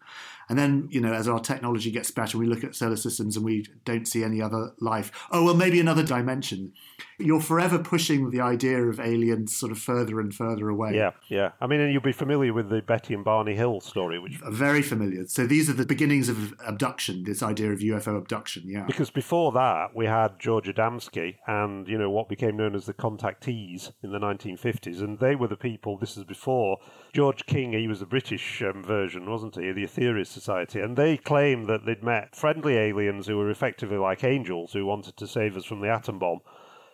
And 0.48 0.58
then, 0.58 0.88
you 0.90 1.00
know, 1.00 1.12
as 1.12 1.28
our 1.28 1.40
technology 1.40 1.90
gets 1.90 2.10
better, 2.10 2.38
we 2.38 2.46
look 2.46 2.64
at 2.64 2.74
solar 2.74 2.96
systems 2.96 3.36
and 3.36 3.44
we 3.44 3.66
don't 3.84 4.08
see 4.08 4.24
any 4.24 4.40
other 4.40 4.72
life. 4.80 5.12
Oh, 5.30 5.44
well, 5.44 5.54
maybe 5.54 5.78
another 5.78 6.02
dimension. 6.02 6.72
You're 7.18 7.40
forever 7.40 7.78
pushing 7.78 8.30
the 8.30 8.40
idea 8.40 8.82
of 8.82 9.00
aliens 9.00 9.54
sort 9.54 9.72
of 9.72 9.78
further 9.78 10.20
and 10.20 10.34
further 10.34 10.68
away. 10.68 10.94
Yeah, 10.94 11.10
yeah. 11.28 11.50
I 11.60 11.66
mean, 11.66 11.80
you'll 11.90 12.00
be 12.00 12.12
familiar 12.12 12.52
with 12.52 12.70
the 12.70 12.80
Betty 12.80 13.12
and 13.12 13.24
Barney 13.24 13.54
Hill 13.54 13.80
story, 13.80 14.18
which 14.18 14.38
very 14.50 14.82
familiar. 14.82 15.26
So 15.26 15.46
these 15.46 15.68
are 15.68 15.74
the 15.74 15.86
beginnings 15.86 16.28
of 16.28 16.54
abduction. 16.66 17.24
This 17.24 17.42
idea 17.42 17.72
of 17.72 17.80
UFO 17.80 18.16
abduction. 18.16 18.64
Yeah. 18.66 18.84
Because 18.84 19.10
before 19.10 19.52
that, 19.52 19.88
we 19.94 20.06
had 20.06 20.38
George 20.38 20.66
Adamski 20.66 21.36
and 21.46 21.88
you 21.88 21.98
know 21.98 22.10
what 22.10 22.28
became 22.28 22.56
known 22.56 22.74
as 22.74 22.86
the 22.86 22.94
contactees 22.94 23.92
in 24.02 24.12
the 24.12 24.18
1950s, 24.18 25.00
and 25.00 25.18
they 25.18 25.34
were 25.34 25.48
the 25.48 25.56
people. 25.56 25.98
This 25.98 26.16
is 26.16 26.24
before 26.24 26.78
George 27.12 27.46
King. 27.46 27.72
He 27.72 27.88
was 27.88 28.00
the 28.00 28.06
British 28.06 28.62
um, 28.62 28.82
version, 28.82 29.30
wasn't 29.30 29.56
he? 29.56 29.72
The 29.72 29.84
Aetherius 29.84 30.28
Society, 30.28 30.80
and 30.80 30.96
they 30.96 31.16
claimed 31.16 31.66
that 31.68 31.84
they'd 31.84 32.02
met 32.02 32.36
friendly 32.36 32.76
aliens 32.76 33.26
who 33.26 33.36
were 33.36 33.50
effectively 33.50 33.96
like 33.96 34.24
angels 34.24 34.72
who 34.72 34.86
wanted 34.86 35.16
to 35.16 35.26
save 35.26 35.56
us 35.56 35.64
from 35.64 35.80
the 35.80 35.90
atom 35.90 36.18
bomb. 36.18 36.40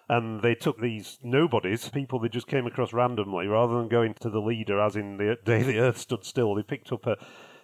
And 0.09 0.42
they 0.42 0.55
took 0.55 0.81
these 0.81 1.18
nobodies, 1.22 1.88
people 1.88 2.18
they 2.18 2.29
just 2.29 2.46
came 2.46 2.66
across 2.66 2.92
randomly, 2.92 3.46
rather 3.46 3.74
than 3.79 3.88
going 3.88 4.14
to 4.20 4.29
the 4.29 4.40
leader, 4.40 4.79
as 4.79 4.96
in 4.96 5.16
the 5.16 5.38
day 5.44 5.62
the 5.62 5.79
Earth 5.79 5.96
stood 5.96 6.24
still. 6.24 6.55
They 6.55 6.62
picked 6.62 6.92
up 6.92 7.07
a 7.07 7.16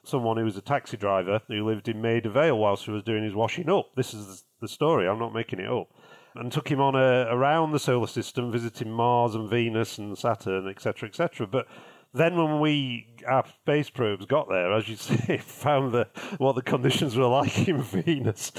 someone 0.03 0.37
who 0.37 0.45
was 0.45 0.57
a 0.57 0.63
taxi 0.63 0.97
driver 0.97 1.41
who 1.49 1.67
lived 1.67 1.89
in 1.89 2.01
Maida 2.01 2.31
Vale 2.31 2.57
whilst 2.57 2.85
he 2.85 2.91
was 2.91 3.03
doing 3.03 3.25
his 3.25 3.35
washing 3.35 3.69
up. 3.69 3.95
This 3.97 4.15
is 4.15 4.45
the 4.61 4.69
story. 4.69 5.07
I'm 5.07 5.19
not 5.19 5.35
making 5.35 5.61
it 5.61 5.71
up. 5.71 5.89
And 6.35 6.53
took 6.53 6.69
him 6.69 6.81
on 6.81 6.95
a, 6.95 7.27
around 7.29 7.73
the 7.73 7.79
solar 7.79 8.07
system, 8.07 8.53
visiting 8.53 8.91
Mars 8.91 9.35
and 9.35 9.51
Venus 9.51 9.99
and 9.99 10.17
Saturn, 10.17 10.69
etc., 10.69 11.09
etc. 11.09 11.47
But 11.47 11.67
then 12.13 12.37
when 12.37 12.61
we 12.61 13.07
our 13.27 13.45
space 13.63 13.91
probes 13.91 14.27
got 14.27 14.49
there, 14.49 14.73
as 14.73 14.89
you 14.89 14.97
say, 14.97 15.39
found 15.39 15.93
the 15.93 16.09
what 16.39 16.55
the 16.55 16.63
conditions 16.63 17.17
were 17.17 17.27
like 17.27 17.69
in 17.69 17.83
Venus, 17.83 18.53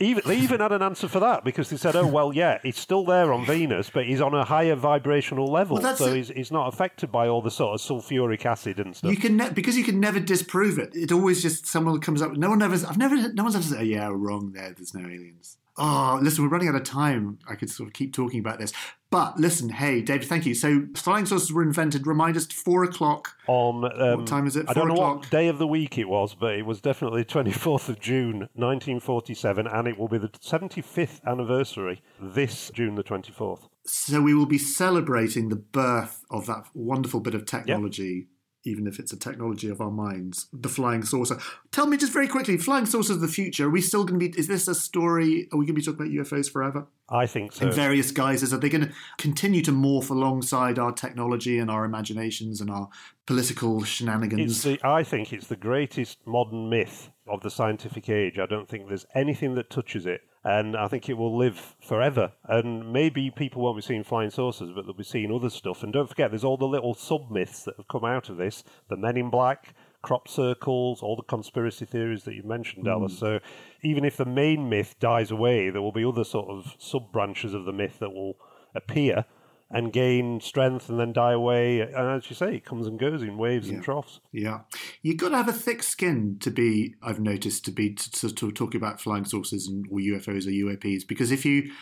even 0.00 0.22
they 0.26 0.38
even 0.38 0.60
had 0.60 0.72
an 0.72 0.82
answer 0.82 1.08
for 1.08 1.20
that 1.20 1.44
because 1.44 1.70
they 1.70 1.76
said, 1.76 1.94
"Oh 1.96 2.06
well, 2.06 2.32
yeah, 2.32 2.58
he's 2.62 2.78
still 2.78 3.04
there 3.04 3.32
on 3.32 3.44
Venus, 3.44 3.90
but 3.90 4.06
he's 4.06 4.20
on 4.20 4.34
a 4.34 4.44
higher 4.44 4.74
vibrational 4.74 5.46
level, 5.46 5.78
well, 5.80 5.96
so 5.96 6.14
he's, 6.14 6.28
he's 6.28 6.50
not 6.50 6.72
affected 6.72 7.12
by 7.12 7.28
all 7.28 7.42
the 7.42 7.50
sort 7.50 7.80
of 7.80 7.86
sulfuric 7.86 8.44
acid 8.44 8.78
and 8.80 8.96
stuff." 8.96 9.10
You 9.10 9.16
can 9.16 9.36
ne- 9.36 9.50
because 9.50 9.76
you 9.76 9.84
can 9.84 10.00
never 10.00 10.20
disprove 10.20 10.78
it. 10.78 10.94
It 10.94 11.12
always 11.12 11.42
just 11.42 11.66
someone 11.66 12.00
comes 12.00 12.22
up. 12.22 12.32
No 12.32 12.50
one 12.50 12.62
ever. 12.62 12.74
I've 12.86 12.98
never. 12.98 13.32
No 13.32 13.44
one's 13.44 13.56
ever 13.56 13.64
said, 13.64 13.78
oh, 13.80 13.84
"Yeah, 13.84 14.08
wrong 14.12 14.52
there. 14.52 14.72
There's 14.72 14.94
no 14.94 15.00
aliens." 15.00 15.58
Oh, 15.78 16.18
listen, 16.22 16.42
we're 16.44 16.50
running 16.50 16.68
out 16.68 16.74
of 16.74 16.84
time. 16.84 17.38
I 17.48 17.54
could 17.54 17.70
sort 17.70 17.88
of 17.88 17.92
keep 17.92 18.14
talking 18.14 18.40
about 18.40 18.58
this. 18.58 18.72
But 19.10 19.38
listen, 19.38 19.68
hey, 19.68 20.02
David, 20.02 20.26
thank 20.26 20.46
you. 20.46 20.54
So 20.54 20.86
flying 20.96 21.26
saucers 21.26 21.52
were 21.52 21.62
invented, 21.62 22.06
remind 22.06 22.36
us, 22.36 22.46
four 22.46 22.82
o'clock. 22.82 23.36
On 23.46 23.84
um, 23.84 24.18
what 24.18 24.26
time 24.26 24.46
is 24.46 24.56
it? 24.56 24.66
Four 24.66 24.70
I 24.70 24.74
don't 24.74 24.88
know 24.88 24.94
o'clock? 24.94 25.16
what 25.20 25.30
day 25.30 25.48
of 25.48 25.58
the 25.58 25.66
week 25.66 25.96
it 25.96 26.08
was, 26.08 26.34
but 26.34 26.54
it 26.54 26.66
was 26.66 26.80
definitely 26.80 27.24
24th 27.24 27.88
of 27.88 28.00
June, 28.00 28.48
1947, 28.54 29.66
and 29.66 29.86
it 29.86 29.98
will 29.98 30.08
be 30.08 30.18
the 30.18 30.28
75th 30.28 31.22
anniversary 31.24 32.02
this 32.20 32.70
June 32.74 32.96
the 32.96 33.04
24th. 33.04 33.68
So 33.84 34.20
we 34.20 34.34
will 34.34 34.46
be 34.46 34.58
celebrating 34.58 35.50
the 35.50 35.56
birth 35.56 36.24
of 36.30 36.46
that 36.46 36.66
wonderful 36.74 37.20
bit 37.20 37.34
of 37.34 37.46
technology. 37.46 38.26
Yep 38.26 38.35
even 38.66 38.86
if 38.86 38.98
it's 38.98 39.12
a 39.12 39.18
technology 39.18 39.68
of 39.68 39.80
our 39.80 39.90
minds, 39.90 40.48
the 40.52 40.68
flying 40.68 41.04
saucer. 41.04 41.38
Tell 41.70 41.86
me 41.86 41.96
just 41.96 42.12
very 42.12 42.28
quickly, 42.28 42.56
flying 42.56 42.86
saucers 42.86 43.16
of 43.16 43.20
the 43.20 43.28
future, 43.28 43.66
are 43.66 43.70
we 43.70 43.80
still 43.80 44.04
going 44.04 44.20
to 44.20 44.28
be, 44.28 44.38
is 44.38 44.48
this 44.48 44.68
a 44.68 44.74
story, 44.74 45.48
are 45.52 45.58
we 45.58 45.66
going 45.66 45.68
to 45.68 45.72
be 45.74 45.82
talking 45.82 46.00
about 46.00 46.26
UFOs 46.26 46.50
forever? 46.50 46.86
I 47.08 47.26
think 47.26 47.52
so. 47.52 47.66
In 47.66 47.72
various 47.72 48.10
guises. 48.10 48.52
Are 48.52 48.58
they 48.58 48.68
going 48.68 48.88
to 48.88 48.92
continue 49.16 49.62
to 49.62 49.70
morph 49.70 50.10
alongside 50.10 50.78
our 50.78 50.90
technology 50.90 51.58
and 51.58 51.70
our 51.70 51.84
imaginations 51.84 52.60
and 52.60 52.68
our 52.68 52.88
political 53.26 53.84
shenanigans? 53.84 54.62
The, 54.62 54.80
I 54.82 55.04
think 55.04 55.32
it's 55.32 55.46
the 55.46 55.56
greatest 55.56 56.18
modern 56.26 56.68
myth 56.68 57.10
of 57.28 57.42
the 57.42 57.50
scientific 57.50 58.08
age. 58.08 58.38
I 58.38 58.46
don't 58.46 58.68
think 58.68 58.88
there's 58.88 59.06
anything 59.14 59.54
that 59.54 59.70
touches 59.70 60.04
it 60.06 60.22
and 60.46 60.76
I 60.76 60.86
think 60.86 61.08
it 61.08 61.14
will 61.14 61.36
live 61.36 61.74
forever. 61.80 62.30
And 62.44 62.92
maybe 62.92 63.32
people 63.32 63.62
won't 63.62 63.76
be 63.76 63.82
seeing 63.82 64.04
flying 64.04 64.30
saucers, 64.30 64.70
but 64.72 64.86
they'll 64.86 64.94
be 64.94 65.02
seeing 65.02 65.32
other 65.32 65.50
stuff. 65.50 65.82
And 65.82 65.92
don't 65.92 66.08
forget, 66.08 66.30
there's 66.30 66.44
all 66.44 66.56
the 66.56 66.68
little 66.68 66.94
sub 66.94 67.32
myths 67.32 67.64
that 67.64 67.76
have 67.76 67.88
come 67.88 68.04
out 68.04 68.28
of 68.28 68.36
this: 68.36 68.62
the 68.88 68.96
Men 68.96 69.16
in 69.16 69.28
Black, 69.28 69.74
crop 70.02 70.28
circles, 70.28 71.02
all 71.02 71.16
the 71.16 71.24
conspiracy 71.24 71.84
theories 71.84 72.22
that 72.22 72.34
you've 72.34 72.44
mentioned, 72.44 72.86
mm. 72.86 72.92
Alice. 72.92 73.18
So 73.18 73.40
even 73.82 74.04
if 74.04 74.16
the 74.16 74.24
main 74.24 74.68
myth 74.68 74.94
dies 75.00 75.32
away, 75.32 75.68
there 75.68 75.82
will 75.82 75.90
be 75.90 76.04
other 76.04 76.22
sort 76.22 76.48
of 76.48 76.76
sub 76.78 77.10
branches 77.10 77.52
of 77.52 77.64
the 77.64 77.72
myth 77.72 77.98
that 77.98 78.12
will 78.12 78.36
appear 78.72 79.24
and 79.70 79.92
gain 79.92 80.40
strength 80.40 80.88
and 80.88 80.98
then 80.98 81.12
die 81.12 81.32
away. 81.32 81.80
And 81.80 81.94
as 81.94 82.30
you 82.30 82.36
say, 82.36 82.56
it 82.56 82.64
comes 82.64 82.86
and 82.86 82.98
goes 82.98 83.22
in 83.22 83.36
waves 83.36 83.68
yeah. 83.68 83.74
and 83.74 83.84
troughs. 83.84 84.20
Yeah, 84.32 84.60
you've 85.02 85.16
got 85.16 85.30
to 85.30 85.36
have 85.36 85.48
a 85.48 85.52
thick 85.52 85.82
skin 85.82 86.38
to 86.40 86.50
be. 86.50 86.94
I've 87.02 87.20
noticed 87.20 87.64
to 87.66 87.72
be 87.72 87.94
to, 87.94 88.10
to, 88.10 88.34
to 88.34 88.52
talk 88.52 88.74
about 88.74 89.00
flying 89.00 89.24
saucers 89.24 89.66
and 89.66 89.86
or 89.90 89.98
UFOs 89.98 90.46
or 90.46 90.50
UAPs 90.50 91.06
because 91.06 91.32
if 91.32 91.44
you 91.44 91.72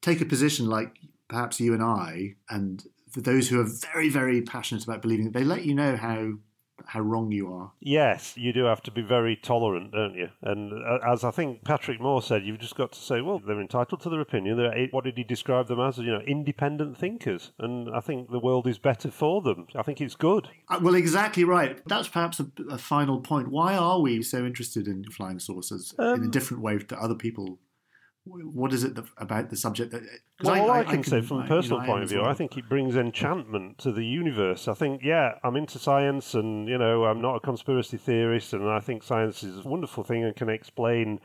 take 0.00 0.20
a 0.20 0.26
position 0.26 0.66
like 0.66 0.96
perhaps 1.28 1.60
you 1.60 1.74
and 1.74 1.82
I, 1.82 2.36
and 2.48 2.84
those 3.16 3.48
who 3.48 3.60
are 3.60 3.68
very 3.92 4.08
very 4.08 4.42
passionate 4.42 4.84
about 4.84 5.02
believing 5.02 5.26
it, 5.26 5.32
they 5.32 5.44
let 5.44 5.64
you 5.64 5.74
know 5.74 5.96
how 5.96 6.32
how 6.86 7.00
wrong 7.00 7.32
you 7.32 7.52
are. 7.52 7.72
Yes, 7.80 8.34
you 8.36 8.52
do 8.52 8.64
have 8.64 8.82
to 8.82 8.90
be 8.90 9.02
very 9.02 9.36
tolerant, 9.36 9.92
don't 9.92 10.14
you? 10.14 10.28
And 10.42 10.72
uh, 10.72 10.98
as 11.06 11.24
I 11.24 11.30
think 11.30 11.64
Patrick 11.64 12.00
Moore 12.00 12.22
said, 12.22 12.44
you've 12.44 12.58
just 12.58 12.76
got 12.76 12.92
to 12.92 12.98
say, 12.98 13.20
well, 13.20 13.40
they're 13.44 13.60
entitled 13.60 14.00
to 14.02 14.10
their 14.10 14.20
opinion. 14.20 14.56
They're, 14.56 14.88
what 14.90 15.04
did 15.04 15.16
he 15.16 15.24
describe 15.24 15.68
them 15.68 15.80
as? 15.80 15.98
You 15.98 16.12
know, 16.12 16.20
independent 16.26 16.98
thinkers. 16.98 17.52
And 17.58 17.88
I 17.94 18.00
think 18.00 18.30
the 18.30 18.38
world 18.38 18.66
is 18.66 18.78
better 18.78 19.10
for 19.10 19.42
them. 19.42 19.66
I 19.74 19.82
think 19.82 20.00
it's 20.00 20.16
good. 20.16 20.48
Uh, 20.68 20.80
well, 20.82 20.94
exactly 20.94 21.44
right. 21.44 21.80
That's 21.86 22.08
perhaps 22.08 22.40
a, 22.40 22.50
a, 22.70 22.78
final 22.78 23.20
point. 23.20 23.48
Why 23.48 23.76
are 23.76 24.00
we 24.00 24.22
so 24.22 24.44
interested 24.44 24.88
in 24.88 25.04
flying 25.04 25.38
saucers 25.38 25.94
um, 25.98 26.14
in 26.14 26.20
a 26.22 26.24
um, 26.24 26.30
different 26.30 26.62
way 26.62 26.78
to 26.78 27.00
other 27.00 27.14
people 27.14 27.58
what 28.24 28.72
is 28.72 28.84
it 28.84 28.98
about 29.16 29.50
the 29.50 29.56
subject 29.56 29.92
that? 29.92 30.02
Uh, 30.02 30.06
well, 30.44 30.70
I, 30.70 30.78
I, 30.78 30.80
I, 30.80 30.84
can, 30.84 31.02
say 31.02 31.20
from 31.22 31.40
a 31.40 31.46
personal 31.46 31.80
you 31.80 31.86
know, 31.86 31.92
point 31.92 32.02
of 32.04 32.08
view. 32.10 32.22
I 32.22 32.34
think 32.34 32.56
it 32.56 32.68
brings 32.68 32.96
enchantment 32.96 33.78
to 33.78 33.92
the 33.92 34.04
universe. 34.04 34.68
I 34.68 34.74
think, 34.74 35.02
yeah, 35.02 35.34
I'm 35.42 35.56
into 35.56 35.78
science, 35.78 36.34
and 36.34 36.68
you 36.68 36.78
know, 36.78 37.04
I'm 37.04 37.20
not 37.20 37.36
a 37.36 37.40
conspiracy 37.40 37.96
theorist, 37.96 38.52
and 38.52 38.68
I 38.68 38.80
think 38.80 39.02
science 39.02 39.42
is 39.42 39.64
a 39.64 39.68
wonderful 39.68 40.04
thing 40.04 40.24
and 40.24 40.36
can 40.36 40.48
explain 40.48 41.20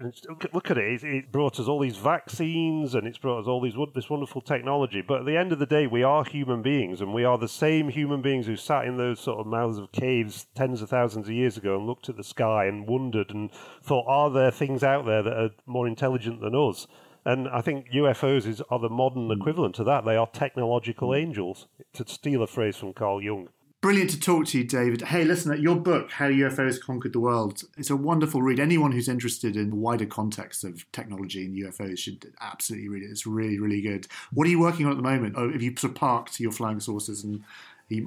and 0.00 0.14
look 0.54 0.70
at 0.70 0.78
it. 0.78 1.04
It 1.04 1.30
brought 1.30 1.60
us 1.60 1.68
all 1.68 1.78
these 1.78 1.98
vaccines, 1.98 2.94
and 2.94 3.06
it's 3.06 3.18
brought 3.18 3.40
us 3.40 3.46
all 3.46 3.60
these 3.60 3.74
this 3.94 4.08
wonderful 4.08 4.40
technology. 4.40 5.02
But 5.06 5.20
at 5.20 5.26
the 5.26 5.36
end 5.36 5.52
of 5.52 5.58
the 5.58 5.66
day, 5.66 5.86
we 5.86 6.02
are 6.02 6.24
human 6.24 6.62
beings, 6.62 7.00
and 7.00 7.12
we 7.12 7.24
are 7.24 7.36
the 7.36 7.48
same 7.48 7.90
human 7.90 8.22
beings 8.22 8.46
who 8.46 8.56
sat 8.56 8.86
in 8.86 8.96
those 8.96 9.20
sort 9.20 9.38
of 9.38 9.46
mouths 9.46 9.78
of 9.78 9.92
caves 9.92 10.46
tens 10.54 10.80
of 10.80 10.88
thousands 10.88 11.28
of 11.28 11.34
years 11.34 11.56
ago 11.58 11.76
and 11.76 11.86
looked 11.86 12.08
at 12.08 12.16
the 12.16 12.24
sky 12.24 12.64
and 12.64 12.88
wondered 12.88 13.30
and 13.30 13.52
thought, 13.82 14.06
are 14.08 14.30
there 14.30 14.50
things 14.50 14.82
out 14.82 15.04
there 15.04 15.22
that 15.22 15.36
are 15.36 15.50
more 15.66 15.86
intelligent 15.86 16.40
than 16.40 16.54
us? 16.54 16.86
And 17.24 17.48
I 17.48 17.60
think 17.60 17.90
UFOs 17.90 18.46
is, 18.46 18.62
are 18.70 18.78
the 18.78 18.88
modern 18.88 19.26
hmm. 19.26 19.38
equivalent 19.38 19.74
to 19.76 19.84
that. 19.84 20.04
They 20.04 20.16
are 20.16 20.26
technological 20.26 21.14
angels, 21.14 21.66
to 21.92 22.08
steal 22.08 22.42
a 22.42 22.46
phrase 22.46 22.76
from 22.76 22.94
Carl 22.94 23.22
Jung. 23.22 23.48
Brilliant 23.82 24.10
to 24.10 24.20
talk 24.20 24.44
to 24.48 24.58
you, 24.58 24.64
David. 24.64 25.00
Hey, 25.00 25.24
listen, 25.24 25.58
your 25.58 25.76
book, 25.76 26.10
How 26.10 26.28
UFOs 26.28 26.78
Conquered 26.78 27.14
the 27.14 27.20
World, 27.20 27.62
it's 27.78 27.88
a 27.88 27.96
wonderful 27.96 28.42
read. 28.42 28.60
Anyone 28.60 28.92
who's 28.92 29.08
interested 29.08 29.56
in 29.56 29.70
the 29.70 29.76
wider 29.76 30.04
context 30.04 30.64
of 30.64 30.84
technology 30.92 31.46
and 31.46 31.56
UFOs 31.56 31.96
should 31.96 32.30
absolutely 32.42 32.88
read 32.88 33.04
it. 33.04 33.10
It's 33.10 33.26
really, 33.26 33.58
really 33.58 33.80
good. 33.80 34.06
What 34.34 34.46
are 34.46 34.50
you 34.50 34.60
working 34.60 34.84
on 34.84 34.92
at 34.92 34.98
the 34.98 35.02
moment? 35.02 35.34
Oh, 35.38 35.50
have 35.50 35.62
you 35.62 35.74
sort 35.78 35.92
of 35.92 35.94
parked 35.94 36.38
your 36.40 36.52
flying 36.52 36.78
saucers 36.78 37.24
and 37.24 37.42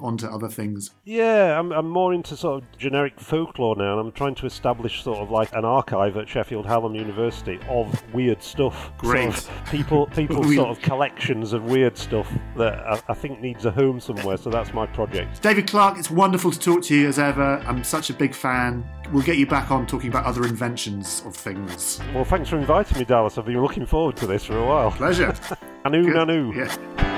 onto 0.02 0.28
other 0.28 0.48
things? 0.48 0.92
Yeah, 1.04 1.60
I'm, 1.60 1.72
I'm 1.72 1.90
more 1.90 2.14
into 2.14 2.36
sort 2.38 2.64
of 2.64 2.78
generic 2.78 3.20
folklore 3.20 3.76
now, 3.76 4.00
and 4.00 4.08
I'm 4.08 4.12
trying 4.14 4.36
to 4.36 4.46
establish 4.46 5.04
sort 5.04 5.20
of 5.20 5.30
like 5.30 5.54
an 5.54 5.66
archive 5.66 6.18
at 6.18 6.28
Sheffield 6.28 6.66
Hallam 6.66 6.96
University 6.96 7.60
of 7.68 8.02
weird 8.14 8.42
stuff. 8.42 8.92
Great. 8.98 9.34
Sort 9.34 9.58
of 9.58 9.72
people, 9.72 10.06
people's 10.16 10.56
sort 10.56 10.70
of 10.70 10.82
collections 10.82 11.54
of 11.54 11.66
weird 11.66 11.98
stuff 11.98 12.32
that 12.58 12.80
I, 12.80 13.02
I, 13.10 13.14
think 13.14 13.42
needs 13.42 13.66
a 13.66 13.72
home 13.72 14.00
somewhere. 14.00 14.38
So 14.38 14.50
that's 14.50 14.74
my 14.74 14.86
project. 14.88 15.42
David 15.42 15.68
Clarke, 15.68 15.98
it's 15.98 16.12
wonderful 16.12 16.52
to 16.52 16.60
talk 16.60 16.84
to 16.84 16.96
you 16.96 17.08
as 17.08 17.20
ever. 17.20 17.58
I'm 17.66 17.84
such 17.84 18.10
a 18.10 18.14
big 18.14 18.34
fan. 18.34 18.86
We'll 19.12 19.24
get 19.24 19.38
you 19.38 19.46
back 19.46 19.70
on 19.70 19.86
talking 19.86 20.10
about 20.10 20.26
other 20.26 20.46
inventions 20.46 21.24
of 21.26 21.36
things. 21.36 22.00
Well, 22.14 22.26
thanks 22.26 22.50
for 22.50 22.58
inviting 22.58 22.98
me, 22.98 23.06
Dallas. 23.06 23.38
I've 23.38 23.46
been 23.46 23.62
looking 23.62 23.86
forward 23.86 24.16
to 24.18 24.28
this 24.28 24.46
for 24.46 24.58
a 24.58 24.66
while. 24.66 24.92
Pleasure. 24.92 25.36
anu, 25.86 26.06
nanu. 26.06 26.56
Yeah. 26.56 27.13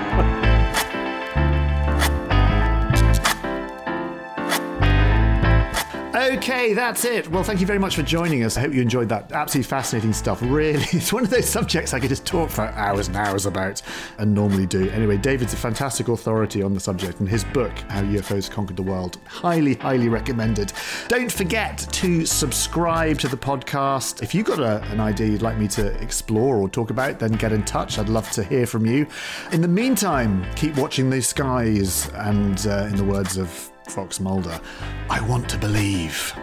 Okay, 6.26 6.74
that's 6.74 7.06
it. 7.06 7.30
Well, 7.30 7.44
thank 7.44 7.62
you 7.62 7.68
very 7.68 7.78
much 7.78 7.96
for 7.96 8.02
joining 8.02 8.44
us. 8.44 8.58
I 8.58 8.62
hope 8.62 8.74
you 8.74 8.82
enjoyed 8.82 9.10
that. 9.10 9.32
Absolutely 9.32 9.70
fascinating 9.70 10.12
stuff. 10.12 10.42
Really, 10.42 10.84
it's 10.92 11.14
one 11.14 11.24
of 11.24 11.30
those 11.30 11.48
subjects 11.48 11.94
I 11.94 12.00
could 12.00 12.10
just 12.10 12.26
talk 12.26 12.50
for 12.50 12.64
hours 12.64 13.08
and 13.08 13.16
hours 13.16 13.46
about 13.46 13.84
and 14.18 14.34
normally 14.34 14.66
do. 14.66 14.90
Anyway, 14.90 15.18
David's 15.18 15.54
a 15.54 15.58
fantastic 15.58 16.08
authority 16.08 16.64
on 16.64 16.74
the 16.74 16.80
subject, 16.80 17.20
and 17.20 17.30
his 17.30 17.44
book, 17.44 17.72
How 17.90 18.02
UFOs 18.02 18.50
Conquered 18.50 18.76
the 18.76 18.82
World, 18.82 19.20
highly, 19.28 19.76
highly 19.76 20.10
recommended. 20.10 20.74
Don't 21.10 21.32
forget 21.32 21.78
to 21.92 22.26
subscribe 22.26 23.20
to 23.20 23.28
the 23.28 23.38
podcast. 23.38 24.24
If 24.24 24.34
you've 24.34 24.48
got 24.48 24.60
a, 24.60 24.82
an 24.86 25.00
idea 25.00 25.28
you'd 25.28 25.44
like 25.44 25.60
me 25.60 25.68
to 25.70 25.94
explore 26.02 26.58
or 26.58 26.68
talk 26.68 26.90
about, 26.90 27.20
then 27.20 27.34
get 27.34 27.52
in 27.52 27.64
touch. 27.66 28.00
I'd 28.00 28.10
love 28.10 28.32
to 28.32 28.44
hear 28.44 28.66
from 28.66 28.88
you. 28.88 29.06
In 29.52 29.62
the 29.62 29.68
meantime, 29.68 30.44
keep 30.56 30.76
watching 30.76 31.12
the 31.12 31.22
skies, 31.22 32.10
and 32.16 32.66
uh, 32.66 32.88
in 32.90 32.96
the 32.96 33.06
words 33.06 33.38
of 33.38 33.72
Fox 33.88 34.20
Mulder. 34.20 34.60
I 35.10 35.22
want 35.22 35.50
to 35.50 35.58
believe. 35.58 36.34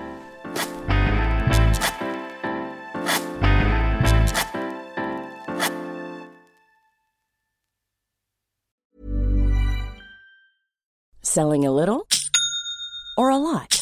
Selling 11.22 11.64
a 11.64 11.72
little 11.72 12.07
or 13.16 13.31
a 13.31 13.38
lot? 13.38 13.82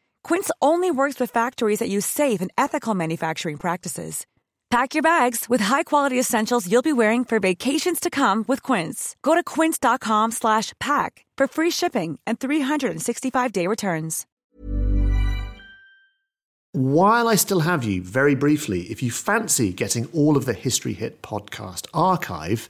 Quince 0.23 0.49
only 0.61 0.89
works 0.89 1.19
with 1.19 1.29
factories 1.29 1.79
that 1.79 1.89
use 1.89 2.05
safe 2.05 2.41
and 2.41 2.51
ethical 2.57 2.95
manufacturing 2.95 3.57
practices. 3.57 4.25
Pack 4.69 4.93
your 4.93 5.03
bags 5.03 5.49
with 5.49 5.59
high-quality 5.59 6.17
essentials 6.17 6.71
you'll 6.71 6.81
be 6.81 6.93
wearing 6.93 7.25
for 7.25 7.39
vacations 7.39 7.99
to 7.99 8.09
come 8.09 8.45
with 8.47 8.63
Quince. 8.63 9.17
Go 9.21 9.35
to 9.35 9.43
quince.com/pack 9.43 11.25
for 11.37 11.47
free 11.47 11.71
shipping 11.71 12.19
and 12.25 12.39
365-day 12.39 13.67
returns. 13.67 14.25
While 16.73 17.27
I 17.27 17.35
still 17.35 17.59
have 17.59 17.83
you, 17.83 18.01
very 18.01 18.33
briefly, 18.33 18.83
if 18.83 19.03
you 19.03 19.11
fancy 19.11 19.73
getting 19.73 20.05
all 20.13 20.37
of 20.37 20.45
the 20.45 20.53
History 20.53 20.93
Hit 20.93 21.21
podcast 21.21 21.85
archive, 21.93 22.69